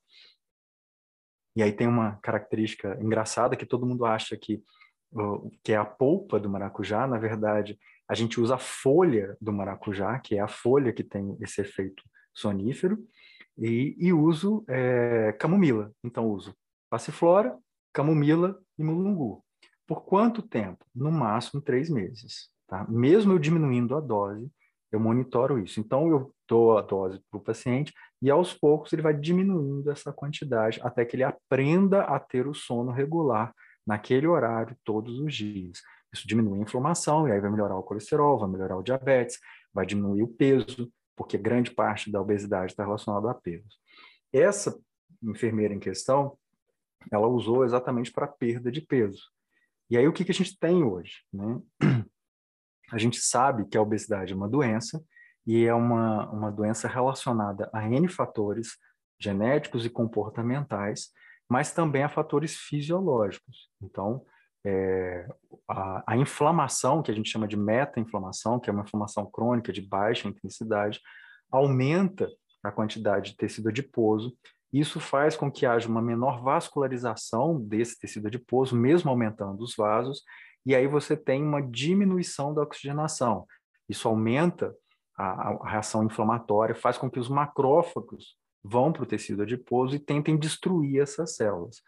e 1.57 1.63
aí 1.63 1.71
tem 1.71 1.87
uma 1.87 2.17
característica 2.17 2.95
engraçada 3.01 3.55
que 3.55 3.65
todo 3.65 3.83
mundo 3.83 4.05
acha 4.05 4.37
que, 4.37 4.63
que 5.63 5.73
é 5.73 5.75
a 5.75 5.83
polpa 5.83 6.39
do 6.39 6.47
maracujá, 6.47 7.07
na 7.07 7.17
verdade, 7.17 7.79
a 8.09 8.15
gente 8.15 8.39
usa 8.39 8.55
a 8.55 8.59
folha 8.59 9.35
do 9.41 9.51
maracujá, 9.51 10.17
que 10.19 10.35
é 10.35 10.39
a 10.39 10.47
folha 10.47 10.93
que 10.93 11.03
tem 11.03 11.37
esse 11.41 11.61
efeito 11.61 12.03
sonífero, 12.33 12.97
e, 13.57 13.95
e 13.99 14.13
uso 14.13 14.63
é, 14.67 15.33
camomila. 15.33 15.91
Então, 16.03 16.29
uso 16.29 16.55
passiflora, 16.89 17.57
camomila 17.91 18.57
e 18.77 18.83
mulungu. 18.83 19.43
Por 19.85 20.03
quanto 20.03 20.41
tempo? 20.41 20.85
No 20.93 21.11
máximo 21.11 21.61
três 21.61 21.89
meses. 21.89 22.49
Tá? 22.67 22.85
Mesmo 22.87 23.33
eu 23.33 23.39
diminuindo 23.39 23.95
a 23.95 24.01
dose, 24.01 24.49
eu 24.91 24.99
monitoro 24.99 25.59
isso. 25.59 25.79
Então, 25.79 26.07
eu 26.09 26.33
dou 26.47 26.77
a 26.77 26.81
dose 26.81 27.19
para 27.29 27.37
o 27.37 27.43
paciente 27.43 27.93
e, 28.21 28.29
aos 28.29 28.53
poucos, 28.53 28.93
ele 28.93 29.01
vai 29.01 29.13
diminuindo 29.13 29.91
essa 29.91 30.13
quantidade 30.13 30.79
até 30.83 31.03
que 31.03 31.15
ele 31.15 31.23
aprenda 31.23 32.03
a 32.03 32.19
ter 32.19 32.47
o 32.47 32.53
sono 32.53 32.91
regular 32.91 33.53
naquele 33.85 34.27
horário 34.27 34.75
todos 34.83 35.19
os 35.19 35.33
dias. 35.33 35.79
Isso 36.17 36.27
diminui 36.27 36.59
a 36.59 36.63
inflamação, 36.63 37.27
e 37.27 37.31
aí 37.31 37.39
vai 37.39 37.49
melhorar 37.49 37.77
o 37.77 37.83
colesterol, 37.83 38.39
vai 38.39 38.49
melhorar 38.49 38.77
o 38.77 38.83
diabetes, 38.83 39.39
vai 39.73 39.85
diminuir 39.85 40.23
o 40.23 40.27
peso, 40.27 40.91
porque 41.15 41.37
grande 41.37 41.71
parte 41.71 42.11
da 42.11 42.21
obesidade 42.21 42.71
está 42.71 42.83
relacionada 42.83 43.31
a 43.31 43.33
peso. 43.33 43.77
Essa 44.31 44.77
enfermeira 45.23 45.73
em 45.73 45.79
questão, 45.79 46.37
ela 47.11 47.27
usou 47.27 47.63
exatamente 47.63 48.11
para 48.11 48.27
perda 48.27 48.71
de 48.71 48.81
peso. 48.81 49.21
E 49.89 49.97
aí 49.97 50.07
o 50.07 50.13
que, 50.13 50.25
que 50.25 50.31
a 50.31 50.35
gente 50.35 50.57
tem 50.59 50.83
hoje? 50.83 51.23
Né? 51.33 51.61
A 52.89 52.97
gente 52.97 53.19
sabe 53.19 53.67
que 53.67 53.77
a 53.77 53.81
obesidade 53.81 54.31
é 54.31 54.35
uma 54.35 54.47
doença, 54.47 55.03
e 55.47 55.65
é 55.65 55.73
uma, 55.73 56.29
uma 56.29 56.51
doença 56.51 56.89
relacionada 56.89 57.69
a 57.71 57.87
N 57.87 58.05
fatores 58.09 58.77
genéticos 59.17 59.85
e 59.85 59.89
comportamentais, 59.89 61.07
mas 61.49 61.71
também 61.71 62.03
a 62.03 62.09
fatores 62.09 62.57
fisiológicos. 62.57 63.69
Então, 63.81 64.25
é, 64.67 65.25
a, 65.65 66.13
a, 66.13 66.17
inflamação, 66.17 67.01
que 67.01 67.09
a 67.09 67.13
gente 67.13 67.29
chama 67.29 67.47
de 67.47 67.55
meta-inflamação, 67.55 68.59
que 68.59 68.69
é 68.69 68.73
uma 68.73 68.83
inflamação 68.83 69.25
crônica 69.25 69.71
de 69.71 69.81
baixa 69.81 70.27
intensidade, 70.27 70.99
aumenta 71.49 72.29
a 72.61 72.69
quantidade 72.69 73.31
de 73.31 73.37
tecido 73.37 73.69
adiposo. 73.69 74.35
Isso 74.73 74.99
faz 74.99 75.37
com 75.37 75.49
que 75.49 75.65
haja 75.65 75.87
uma 75.87 76.01
menor 76.01 76.43
vascularização 76.43 77.57
desse 77.61 77.97
tecido 77.97 78.27
adiposo, 78.27 78.75
mesmo 78.75 79.09
aumentando 79.09 79.63
os 79.63 79.73
vasos, 79.73 80.21
e 80.65 80.75
aí 80.75 80.85
você 80.85 81.15
tem 81.15 81.41
uma 81.41 81.61
diminuição 81.61 82.53
da 82.53 82.61
oxigenação. 82.61 83.47
Isso 83.87 84.05
aumenta 84.09 84.75
a, 85.17 85.51
a 85.51 85.69
reação 85.69 86.03
inflamatória, 86.03 86.75
faz 86.75 86.97
com 86.97 87.09
que 87.09 87.19
os 87.19 87.29
macrófagos 87.29 88.35
vão 88.61 88.91
para 88.91 89.03
o 89.03 89.05
tecido 89.05 89.43
adiposo 89.43 89.95
e 89.95 89.99
tentem 89.99 90.37
destruir 90.37 91.01
essas 91.01 91.37
células. 91.37 91.81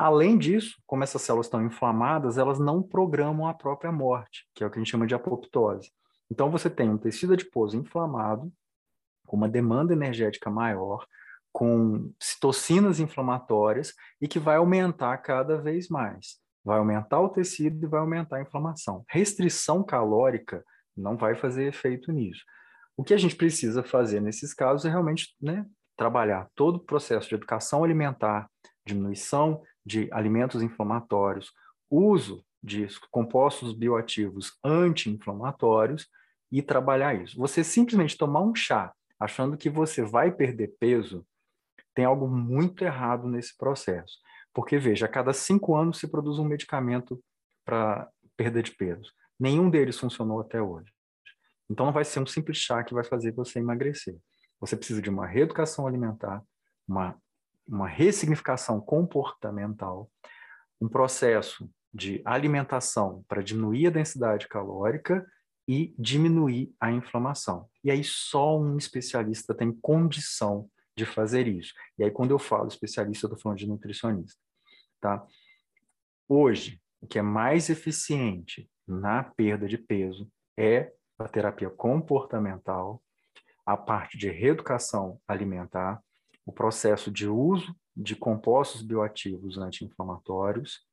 Além 0.00 0.38
disso, 0.38 0.80
como 0.86 1.04
essas 1.04 1.20
células 1.20 1.44
estão 1.44 1.62
inflamadas, 1.62 2.38
elas 2.38 2.58
não 2.58 2.82
programam 2.82 3.46
a 3.46 3.52
própria 3.52 3.92
morte, 3.92 4.48
que 4.54 4.64
é 4.64 4.66
o 4.66 4.70
que 4.70 4.78
a 4.78 4.80
gente 4.80 4.90
chama 4.90 5.06
de 5.06 5.14
apoptose. 5.14 5.92
Então, 6.30 6.50
você 6.50 6.70
tem 6.70 6.88
um 6.88 6.96
tecido 6.96 7.34
adiposo 7.34 7.76
inflamado, 7.76 8.50
com 9.26 9.36
uma 9.36 9.46
demanda 9.46 9.92
energética 9.92 10.48
maior, 10.48 11.06
com 11.52 12.10
citocinas 12.18 12.98
inflamatórias 12.98 13.92
e 14.18 14.26
que 14.26 14.38
vai 14.38 14.56
aumentar 14.56 15.18
cada 15.18 15.58
vez 15.58 15.90
mais. 15.90 16.38
Vai 16.64 16.78
aumentar 16.78 17.20
o 17.20 17.28
tecido 17.28 17.84
e 17.84 17.86
vai 17.86 18.00
aumentar 18.00 18.36
a 18.36 18.42
inflamação. 18.42 19.04
Restrição 19.06 19.82
calórica 19.82 20.64
não 20.96 21.14
vai 21.14 21.34
fazer 21.34 21.64
efeito 21.68 22.10
nisso. 22.10 22.42
O 22.96 23.04
que 23.04 23.12
a 23.12 23.18
gente 23.18 23.36
precisa 23.36 23.82
fazer 23.82 24.22
nesses 24.22 24.54
casos 24.54 24.86
é 24.86 24.88
realmente 24.88 25.36
né, 25.38 25.66
trabalhar 25.94 26.48
todo 26.54 26.76
o 26.76 26.86
processo 26.86 27.28
de 27.28 27.34
educação 27.34 27.84
alimentar, 27.84 28.48
diminuição 28.86 29.60
de 29.90 30.08
alimentos 30.12 30.62
inflamatórios, 30.62 31.52
uso 31.90 32.44
de 32.62 32.86
compostos 33.10 33.72
bioativos 33.72 34.52
anti-inflamatórios 34.64 36.06
e 36.52 36.62
trabalhar 36.62 37.14
isso. 37.14 37.36
Você 37.36 37.64
simplesmente 37.64 38.16
tomar 38.16 38.40
um 38.40 38.54
chá 38.54 38.92
achando 39.18 39.56
que 39.56 39.68
você 39.68 40.02
vai 40.02 40.30
perder 40.30 40.74
peso, 40.78 41.26
tem 41.94 42.04
algo 42.04 42.28
muito 42.28 42.84
errado 42.84 43.28
nesse 43.28 43.56
processo. 43.56 44.18
Porque, 44.54 44.78
veja, 44.78 45.06
a 45.06 45.08
cada 45.08 45.32
cinco 45.32 45.74
anos 45.74 45.98
se 45.98 46.08
produz 46.08 46.38
um 46.38 46.44
medicamento 46.44 47.22
para 47.64 48.08
perda 48.36 48.62
de 48.62 48.72
peso. 48.72 49.12
Nenhum 49.38 49.68
deles 49.68 49.98
funcionou 49.98 50.40
até 50.40 50.62
hoje. 50.62 50.90
Então 51.68 51.86
não 51.86 51.92
vai 51.92 52.04
ser 52.04 52.20
um 52.20 52.26
simples 52.26 52.58
chá 52.58 52.82
que 52.82 52.94
vai 52.94 53.04
fazer 53.04 53.32
você 53.32 53.58
emagrecer. 53.58 54.16
Você 54.60 54.76
precisa 54.76 55.02
de 55.02 55.10
uma 55.10 55.26
reeducação 55.26 55.86
alimentar, 55.86 56.42
uma, 56.86 57.16
uma 57.70 57.88
ressignificação 57.88 58.80
comportamental, 58.80 60.10
um 60.80 60.88
processo 60.88 61.70
de 61.92 62.20
alimentação 62.24 63.24
para 63.28 63.42
diminuir 63.42 63.86
a 63.86 63.90
densidade 63.90 64.48
calórica 64.48 65.24
e 65.68 65.94
diminuir 65.98 66.74
a 66.80 66.90
inflamação. 66.90 67.68
E 67.84 67.90
aí 67.90 68.02
só 68.02 68.58
um 68.58 68.76
especialista 68.76 69.54
tem 69.54 69.72
condição 69.72 70.68
de 70.96 71.06
fazer 71.06 71.46
isso. 71.46 71.72
E 71.96 72.04
aí 72.04 72.10
quando 72.10 72.32
eu 72.32 72.38
falo 72.38 72.66
especialista, 72.66 73.26
eu 73.26 73.28
estou 73.28 73.42
falando 73.42 73.58
de 73.58 73.68
nutricionista. 73.68 74.40
Tá? 75.00 75.24
Hoje, 76.28 76.80
o 77.00 77.06
que 77.06 77.18
é 77.18 77.22
mais 77.22 77.70
eficiente 77.70 78.68
na 78.86 79.22
perda 79.22 79.68
de 79.68 79.78
peso 79.78 80.30
é 80.58 80.92
a 81.18 81.28
terapia 81.28 81.70
comportamental, 81.70 83.02
a 83.64 83.76
parte 83.76 84.18
de 84.18 84.28
reeducação 84.28 85.20
alimentar, 85.28 86.02
o 86.50 86.52
processo 86.52 87.12
de 87.12 87.28
uso 87.28 87.74
de 87.96 88.16
compostos 88.16 88.82
bioativos 88.82 89.56
anti-inflamatórios, 89.56 90.84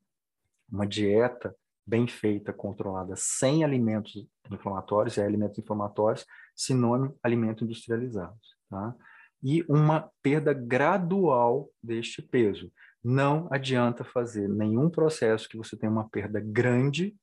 uma 0.72 0.86
dieta 0.86 1.56
bem 1.84 2.08
feita, 2.08 2.54
controlada, 2.54 3.16
sem 3.16 3.64
alimentos 3.64 4.28
inflamatórios, 4.52 5.18
e 5.18 5.22
alimentos 5.22 5.58
inflamatórios, 5.58 6.26
sinônimo 6.56 7.18
alimento 7.24 7.64
industrializados, 7.64 8.56
tá? 8.70 8.96
E 9.42 9.64
uma 9.68 10.12
perda 10.22 10.54
gradual 10.54 11.70
deste 11.82 12.22
peso. 12.22 12.72
Não 13.04 13.48
adianta 13.52 14.04
fazer 14.04 14.48
nenhum 14.48 14.90
processo 14.90 15.50
que 15.50 15.58
você 15.58 15.76
tenha 15.76 15.92
uma 15.92 16.08
perda 16.10 16.40
grande 16.40 17.16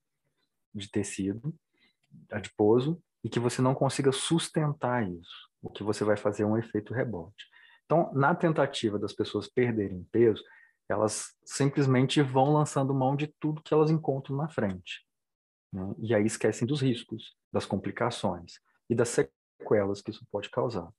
de 0.75 0.91
tecido 0.91 1.55
adiposo 2.33 3.01
e 3.23 3.29
que 3.29 3.39
você 3.39 3.63
não 3.63 3.75
consiga 3.75 4.11
sustentar 4.11 5.09
isso. 5.09 5.51
O 5.63 5.71
que 5.71 5.85
você 5.85 6.03
vai 6.05 6.17
fazer 6.17 6.43
é 6.43 6.47
um 6.47 6.59
efeito 6.59 6.95
rebote. 6.95 7.54
Então, 7.85 8.13
na 8.15 8.35
tentativa 8.35 8.99
das 8.99 9.13
pessoas 9.13 9.49
perderem 9.49 10.07
peso, 10.11 10.43
elas 10.89 11.35
simplesmente 11.45 12.21
vão 12.23 12.53
lançando 12.53 12.95
mão 12.95 13.17
de 13.17 13.27
tudo 13.41 13.63
que 13.63 13.73
elas 13.73 13.91
encontram 13.91 14.37
na 14.37 14.49
frente. 14.49 15.07
Né? 15.73 15.95
E 15.99 16.15
aí 16.15 16.25
esquecem 16.25 16.67
dos 16.67 16.81
riscos, 16.81 17.37
das 17.53 17.67
complicações 17.67 18.61
e 18.89 18.95
das 18.95 19.09
sequelas 19.09 20.03
que 20.03 20.11
isso 20.11 20.27
pode 20.31 20.51
causar. 20.51 20.91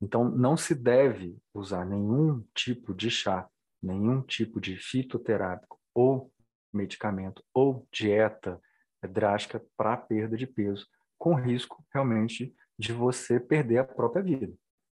Então, 0.00 0.24
não 0.28 0.56
se 0.56 0.74
deve 0.74 1.38
usar 1.54 1.84
nenhum 1.86 2.44
tipo 2.54 2.94
de 2.94 3.10
chá, 3.10 3.48
nenhum 3.82 4.20
tipo 4.22 4.60
de 4.60 4.76
fitoterápico 4.76 5.80
ou 5.94 6.30
medicamento 6.72 7.42
ou 7.54 7.86
dieta 7.92 8.60
drástica 9.08 9.64
para 9.76 9.96
perda 9.96 10.36
de 10.36 10.46
peso, 10.46 10.86
com 11.18 11.34
risco 11.34 11.84
realmente 11.92 12.54
de 12.78 12.92
você 12.92 13.38
perder 13.38 13.78
a 13.78 13.84
própria 13.84 14.22
vida. 14.22 14.52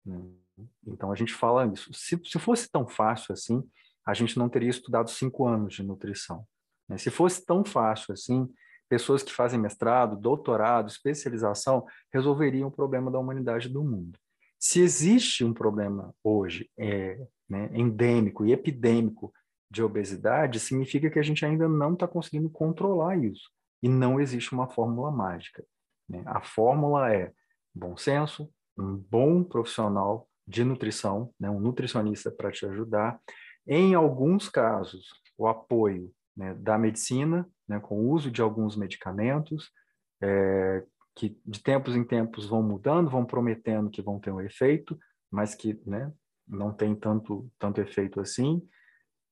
Né? 0.04 0.20
Então, 0.86 1.12
a 1.12 1.14
gente 1.14 1.32
fala 1.32 1.66
isso. 1.66 1.92
Se, 1.92 2.20
se 2.24 2.38
fosse 2.38 2.70
tão 2.70 2.86
fácil 2.86 3.32
assim, 3.32 3.62
a 4.06 4.14
gente 4.14 4.38
não 4.38 4.48
teria 4.48 4.70
estudado 4.70 5.10
cinco 5.10 5.46
anos 5.46 5.74
de 5.74 5.82
nutrição. 5.82 6.46
Né? 6.88 6.96
Se 6.96 7.10
fosse 7.10 7.44
tão 7.44 7.64
fácil 7.64 8.12
assim, 8.12 8.48
pessoas 8.88 9.22
que 9.22 9.32
fazem 9.32 9.58
mestrado, 9.58 10.16
doutorado, 10.16 10.88
especialização, 10.88 11.84
resolveriam 12.12 12.68
o 12.68 12.72
problema 12.72 13.10
da 13.10 13.18
humanidade 13.18 13.68
do 13.68 13.82
mundo. 13.84 14.18
Se 14.58 14.80
existe 14.80 15.44
um 15.44 15.52
problema 15.52 16.14
hoje 16.22 16.70
é, 16.78 17.18
né, 17.48 17.70
endêmico 17.74 18.44
e 18.44 18.52
epidêmico 18.52 19.32
de 19.70 19.82
obesidade, 19.82 20.60
significa 20.60 21.10
que 21.10 21.18
a 21.18 21.22
gente 21.22 21.44
ainda 21.44 21.68
não 21.68 21.94
está 21.94 22.06
conseguindo 22.06 22.48
controlar 22.48 23.16
isso. 23.16 23.50
E 23.82 23.88
não 23.88 24.20
existe 24.20 24.52
uma 24.52 24.68
fórmula 24.68 25.10
mágica. 25.10 25.64
Né? 26.08 26.22
A 26.26 26.40
fórmula 26.40 27.12
é 27.12 27.32
bom 27.74 27.96
senso, 27.96 28.48
um 28.78 28.96
bom 28.96 29.42
profissional 29.42 30.28
de 30.46 30.64
nutrição, 30.64 31.32
né, 31.38 31.50
um 31.50 31.60
nutricionista 31.60 32.30
para 32.30 32.52
te 32.52 32.64
ajudar, 32.66 33.20
em 33.66 33.94
alguns 33.94 34.48
casos, 34.48 35.08
o 35.36 35.48
apoio 35.48 36.12
né, 36.36 36.54
da 36.54 36.78
medicina, 36.78 37.48
né, 37.68 37.80
com 37.80 37.98
o 37.98 38.10
uso 38.10 38.30
de 38.30 38.40
alguns 38.40 38.76
medicamentos, 38.76 39.70
é, 40.22 40.84
que 41.14 41.40
de 41.44 41.62
tempos 41.62 41.96
em 41.96 42.04
tempos 42.04 42.46
vão 42.46 42.62
mudando, 42.62 43.10
vão 43.10 43.24
prometendo 43.24 43.90
que 43.90 44.02
vão 44.02 44.20
ter 44.20 44.30
um 44.30 44.40
efeito, 44.40 44.98
mas 45.30 45.54
que 45.54 45.80
né, 45.84 46.12
não 46.46 46.72
tem 46.72 46.94
tanto, 46.94 47.50
tanto 47.58 47.80
efeito 47.80 48.20
assim. 48.20 48.62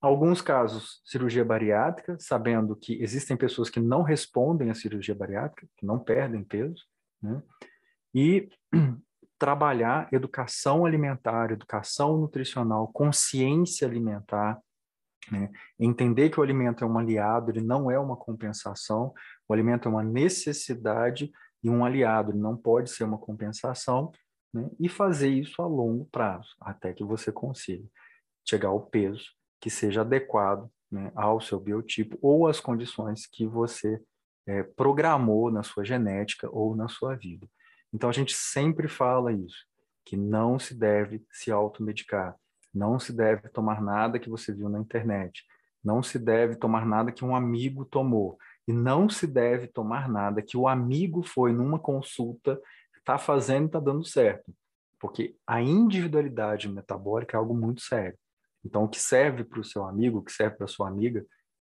Alguns 0.01 0.43
casos, 0.43 1.01
cirurgia 1.05 1.45
bariátrica, 1.45 2.17
sabendo 2.19 2.75
que 2.75 3.01
existem 3.03 3.37
pessoas 3.37 3.71
que 3.71 3.81
não 3.81 4.03
respondem 4.03 4.71
à 4.71 4.75
cirurgia 4.75 5.15
bariátrica, 5.15 5.67
que 5.77 5.87
não 5.87 5.99
perdem 5.99 6.43
peso, 6.43 6.85
né? 7.23 7.43
e 8.15 8.49
trabalhar 9.45 10.09
educação 10.11 10.87
alimentar, 10.87 11.51
educação 11.51 12.17
nutricional, 12.17 12.89
consciência 12.89 13.87
alimentar, 13.87 14.59
né? 15.31 15.51
entender 15.79 16.31
que 16.31 16.41
o 16.41 16.43
alimento 16.43 16.83
é 16.83 16.87
um 16.87 16.97
aliado, 16.97 17.51
ele 17.51 17.61
não 17.61 17.91
é 17.91 17.99
uma 17.99 18.17
compensação, 18.17 19.13
o 19.47 19.53
alimento 19.53 19.87
é 19.87 19.91
uma 19.91 20.03
necessidade 20.03 21.31
e 21.63 21.69
um 21.69 21.85
aliado, 21.85 22.31
ele 22.31 22.39
não 22.39 22.57
pode 22.57 22.89
ser 22.89 23.05
uma 23.05 23.19
compensação, 23.19 24.11
né? 24.51 24.71
e 24.81 24.89
fazer 24.89 25.29
isso 25.29 25.61
a 25.61 25.67
longo 25.67 26.07
prazo, 26.07 26.57
até 26.59 26.95
que 26.95 27.05
você 27.05 27.31
consiga 27.31 27.87
chegar 28.49 28.69
ao 28.69 28.81
peso 28.81 29.27
que 29.61 29.69
seja 29.69 30.01
adequado 30.01 30.71
né, 30.91 31.13
ao 31.15 31.39
seu 31.39 31.61
biotipo 31.61 32.19
ou 32.23 32.49
às 32.49 32.61
condições 32.61 33.27
que 33.27 33.47
você 33.47 34.03
é, 34.47 34.63
programou 34.63 35.51
na 35.51 35.63
sua 35.63 35.85
genética 35.85 36.49
ou 36.51 36.75
na 36.75 36.89
sua 36.89 37.15
vida. 37.15 37.47
Então 37.95 38.11
a 38.11 38.13
gente 38.13 38.35
sempre 38.35 38.89
fala 38.89 39.33
isso, 39.33 39.65
que 40.05 40.17
não 40.17 40.59
se 40.59 40.75
deve 40.75 41.25
se 41.31 41.53
automedicar, 41.53 42.35
não 42.75 42.99
se 42.99 43.13
deve 43.13 43.49
tomar 43.49 43.81
nada 43.81 44.19
que 44.19 44.29
você 44.29 44.53
viu 44.53 44.69
na 44.69 44.81
internet, 44.81 45.45
não 45.83 46.03
se 46.03 46.19
deve 46.19 46.57
tomar 46.57 46.85
nada 46.85 47.13
que 47.13 47.25
um 47.25 47.37
amigo 47.37 47.85
tomou 47.85 48.37
e 48.67 48.73
não 48.73 49.09
se 49.09 49.29
deve 49.29 49.69
tomar 49.69 50.09
nada 50.09 50.43
que 50.43 50.57
o 50.57 50.67
amigo 50.67 51.23
foi 51.23 51.53
numa 51.53 51.79
consulta, 51.79 52.61
está 52.99 53.17
fazendo 53.17 53.65
e 53.65 53.67
está 53.67 53.79
dando 53.79 54.05
certo, 54.05 54.53
porque 54.99 55.37
a 55.47 55.63
individualidade 55.63 56.69
metabólica 56.69 57.37
é 57.37 57.39
algo 57.39 57.55
muito 57.55 57.81
sério. 57.83 58.19
Então 58.65 58.85
o 58.85 58.89
que 58.89 58.99
serve 58.99 59.45
para 59.45 59.61
o 59.61 59.65
seu 59.65 59.85
amigo, 59.85 60.19
o 60.19 60.23
que 60.23 60.33
serve 60.33 60.57
para 60.57 60.67
sua 60.67 60.89
amiga, 60.89 61.25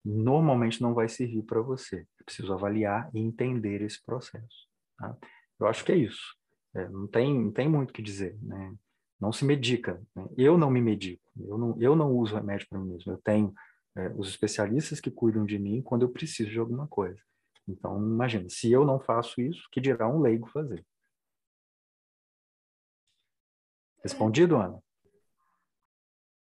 normalmente 0.05 0.81
não 0.81 0.95
vai 0.95 1.09
servir 1.09 1.43
para 1.43 1.61
você. 1.61 2.07
É 2.21 2.25
preciso 2.25 2.53
avaliar 2.53 3.11
e 3.13 3.19
entender 3.19 3.83
esse 3.83 4.01
processo. 4.05 4.69
Tá? 4.97 5.17
Eu 5.63 5.69
acho 5.69 5.85
que 5.85 5.93
é 5.93 5.97
isso. 5.97 6.37
É, 6.75 6.89
não, 6.89 7.07
tem, 7.07 7.33
não 7.41 7.53
tem 7.53 7.69
muito 7.69 7.91
o 7.91 7.93
que 7.93 8.03
dizer. 8.03 8.37
Né? 8.43 8.75
Não 9.21 9.33
se 9.33 9.45
medica. 9.45 10.03
Né? 10.15 10.27
Eu 10.37 10.59
não 10.59 10.71
me 10.71 10.81
medico. 10.81 11.23
Eu 11.39 11.57
não, 11.57 11.81
eu 11.81 11.95
não 11.95 12.13
uso 12.17 12.35
remédio 12.35 12.67
para 12.69 12.81
mim 12.81 12.91
mesmo. 12.91 13.13
Eu 13.13 13.19
tenho 13.19 13.55
é, 13.97 14.09
os 14.17 14.29
especialistas 14.29 15.01
que 15.01 15.11
cuidam 15.11 15.47
de 15.47 15.59
mim 15.61 15.81
quando 15.81 16.03
eu 16.03 16.09
preciso 16.09 16.51
de 16.51 16.59
alguma 16.59 16.89
coisa. 16.89 17.21
Então, 17.69 17.97
imagina, 17.97 18.49
se 18.49 18.73
eu 18.73 18.85
não 18.85 18.99
faço 18.99 19.41
isso, 19.41 19.69
que 19.71 19.81
dirá 19.81 20.09
um 20.09 20.21
leigo 20.21 20.49
fazer? 20.49 20.85
Respondido, 24.03 24.57
Ana? 24.57 24.83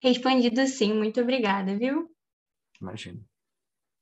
Respondido 0.02 0.66
sim, 0.66 0.92
muito 0.92 1.20
obrigada, 1.20 1.78
viu? 1.78 2.10
Imagina. 2.80 3.20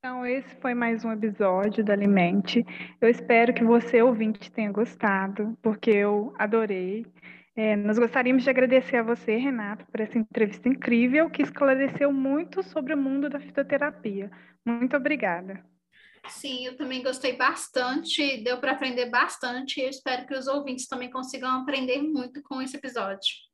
Então, 0.05 0.25
esse 0.25 0.53
foi 0.55 0.73
mais 0.73 1.05
um 1.05 1.13
episódio 1.13 1.81
do 1.81 1.89
Alimente. 1.89 2.65
Eu 2.99 3.07
espero 3.07 3.53
que 3.53 3.63
você, 3.63 4.01
ouvinte, 4.01 4.51
tenha 4.51 4.69
gostado, 4.69 5.57
porque 5.61 5.91
eu 5.91 6.33
adorei. 6.37 7.05
É, 7.55 7.77
nós 7.77 7.97
gostaríamos 7.97 8.43
de 8.43 8.49
agradecer 8.49 8.97
a 8.97 9.01
você, 9.03 9.37
Renato, 9.37 9.85
por 9.85 10.01
essa 10.01 10.17
entrevista 10.17 10.67
incrível 10.67 11.29
que 11.29 11.41
esclareceu 11.41 12.11
muito 12.11 12.61
sobre 12.63 12.93
o 12.93 12.97
mundo 12.97 13.29
da 13.29 13.39
fitoterapia. 13.39 14.29
Muito 14.65 14.97
obrigada. 14.97 15.63
Sim, 16.27 16.65
eu 16.65 16.75
também 16.75 17.01
gostei 17.01 17.37
bastante, 17.37 18.43
deu 18.43 18.57
para 18.57 18.73
aprender 18.73 19.09
bastante 19.09 19.79
e 19.79 19.85
eu 19.85 19.89
espero 19.89 20.27
que 20.27 20.35
os 20.35 20.47
ouvintes 20.47 20.85
também 20.85 21.09
consigam 21.09 21.61
aprender 21.61 22.01
muito 22.01 22.43
com 22.43 22.61
esse 22.61 22.75
episódio. 22.75 23.52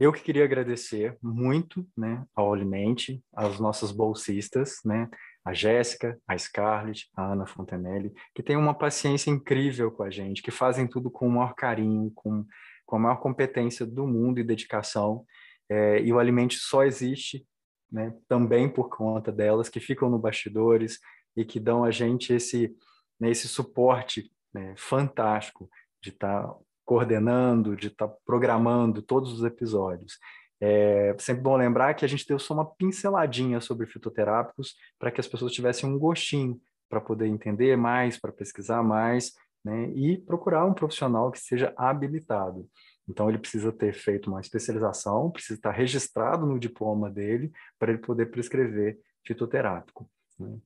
Eu 0.00 0.12
que 0.12 0.22
queria 0.22 0.44
agradecer 0.44 1.18
muito, 1.20 1.84
né, 1.96 2.24
ao 2.32 2.54
Alimente, 2.54 3.20
às 3.34 3.58
nossas 3.58 3.90
bolsistas, 3.90 4.76
né, 4.84 5.08
a 5.44 5.52
Jéssica, 5.52 6.16
a 6.26 6.38
Scarlett, 6.38 7.08
a 7.16 7.32
Ana 7.32 7.46
Fontenelle, 7.46 8.12
que 8.32 8.42
têm 8.42 8.56
uma 8.56 8.74
paciência 8.74 9.28
incrível 9.28 9.90
com 9.90 10.04
a 10.04 10.10
gente, 10.10 10.40
que 10.40 10.52
fazem 10.52 10.86
tudo 10.86 11.10
com 11.10 11.26
o 11.26 11.30
maior 11.30 11.52
carinho, 11.54 12.12
com, 12.14 12.46
com 12.86 12.96
a 12.96 12.98
maior 12.98 13.16
competência 13.16 13.84
do 13.84 14.06
mundo 14.06 14.38
e 14.38 14.44
dedicação. 14.44 15.24
É, 15.68 16.00
e 16.00 16.12
o 16.12 16.18
Alimente 16.18 16.56
só 16.58 16.84
existe 16.84 17.44
né, 17.90 18.14
também 18.28 18.68
por 18.68 18.88
conta 18.88 19.32
delas, 19.32 19.68
que 19.68 19.80
ficam 19.80 20.08
no 20.08 20.18
bastidores 20.18 21.00
e 21.36 21.44
que 21.44 21.58
dão 21.58 21.82
a 21.82 21.90
gente 21.90 22.32
esse, 22.32 22.72
né, 23.18 23.30
esse 23.30 23.48
suporte 23.48 24.30
né, 24.54 24.74
fantástico 24.76 25.68
de 26.00 26.10
estar 26.10 26.46
tá 26.46 26.56
coordenando, 26.88 27.76
de 27.76 27.88
estar 27.88 28.08
tá 28.08 28.16
programando 28.24 29.02
todos 29.02 29.30
os 29.30 29.44
episódios. 29.44 30.18
É 30.58 31.14
sempre 31.18 31.42
bom 31.42 31.54
lembrar 31.54 31.92
que 31.92 32.02
a 32.02 32.08
gente 32.08 32.26
deu 32.26 32.38
só 32.38 32.54
uma 32.54 32.64
pinceladinha 32.64 33.60
sobre 33.60 33.86
fitoterápicos 33.86 34.74
para 34.98 35.10
que 35.10 35.20
as 35.20 35.28
pessoas 35.28 35.52
tivessem 35.52 35.86
um 35.86 35.98
gostinho 35.98 36.58
para 36.88 36.98
poder 36.98 37.26
entender 37.26 37.76
mais, 37.76 38.18
para 38.18 38.32
pesquisar 38.32 38.82
mais, 38.82 39.34
né, 39.62 39.90
e 39.90 40.16
procurar 40.16 40.64
um 40.64 40.72
profissional 40.72 41.30
que 41.30 41.38
seja 41.38 41.74
habilitado. 41.76 42.66
Então, 43.06 43.28
ele 43.28 43.38
precisa 43.38 43.70
ter 43.70 43.92
feito 43.92 44.30
uma 44.30 44.40
especialização, 44.40 45.30
precisa 45.30 45.58
estar 45.58 45.72
registrado 45.72 46.46
no 46.46 46.58
diploma 46.58 47.10
dele 47.10 47.52
para 47.78 47.92
ele 47.92 48.00
poder 48.00 48.30
prescrever 48.30 48.98
fitoterápico. 49.26 50.10
Né? 50.40 50.56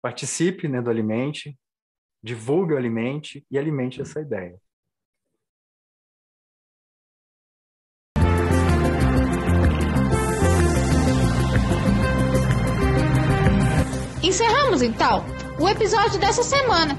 Participe 0.00 0.68
né, 0.68 0.80
do 0.80 0.88
Alimente, 0.88 1.54
divulgue 2.22 2.72
o 2.72 2.78
Alimente 2.78 3.46
e 3.50 3.58
alimente 3.58 4.00
essa 4.00 4.22
ideia. 4.22 4.58
Encerramos 14.38 14.82
então 14.82 15.24
o 15.58 15.68
episódio 15.68 16.20
dessa 16.20 16.44
semana. 16.44 16.96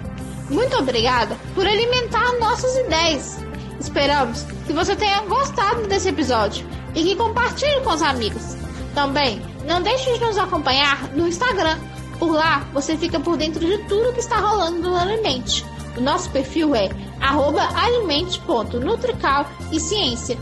Muito 0.49 0.75
obrigada 0.75 1.37
por 1.55 1.65
alimentar 1.65 2.37
nossas 2.37 2.75
ideias. 2.75 3.37
Esperamos 3.79 4.41
que 4.67 4.73
você 4.73 4.93
tenha 4.93 5.21
gostado 5.21 5.87
desse 5.87 6.09
episódio 6.09 6.67
e 6.93 7.01
que 7.01 7.15
compartilhe 7.15 7.79
com 7.79 7.91
os 7.91 8.01
amigos. 8.01 8.57
Também 8.93 9.41
não 9.65 9.81
deixe 9.81 10.11
de 10.11 10.19
nos 10.19 10.37
acompanhar 10.37 11.15
no 11.15 11.29
Instagram. 11.29 11.79
Por 12.19 12.33
lá 12.33 12.67
você 12.73 12.97
fica 12.97 13.21
por 13.21 13.37
dentro 13.37 13.65
de 13.65 13.77
tudo 13.85 14.11
que 14.11 14.19
está 14.19 14.39
rolando 14.39 14.81
no 14.81 14.97
Alimente. 14.97 15.65
O 15.95 16.01
nosso 16.01 16.29
perfil 16.31 16.75
é 16.75 16.89
alimente.nutrical 17.21 19.45
e 19.71 19.79
ciência. 19.79 20.37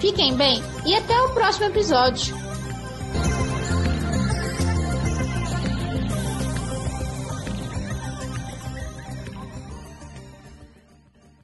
Fiquem 0.00 0.34
bem 0.34 0.60
e 0.84 0.96
até 0.96 1.16
o 1.22 1.28
próximo 1.28 1.66
episódio. 1.66 2.49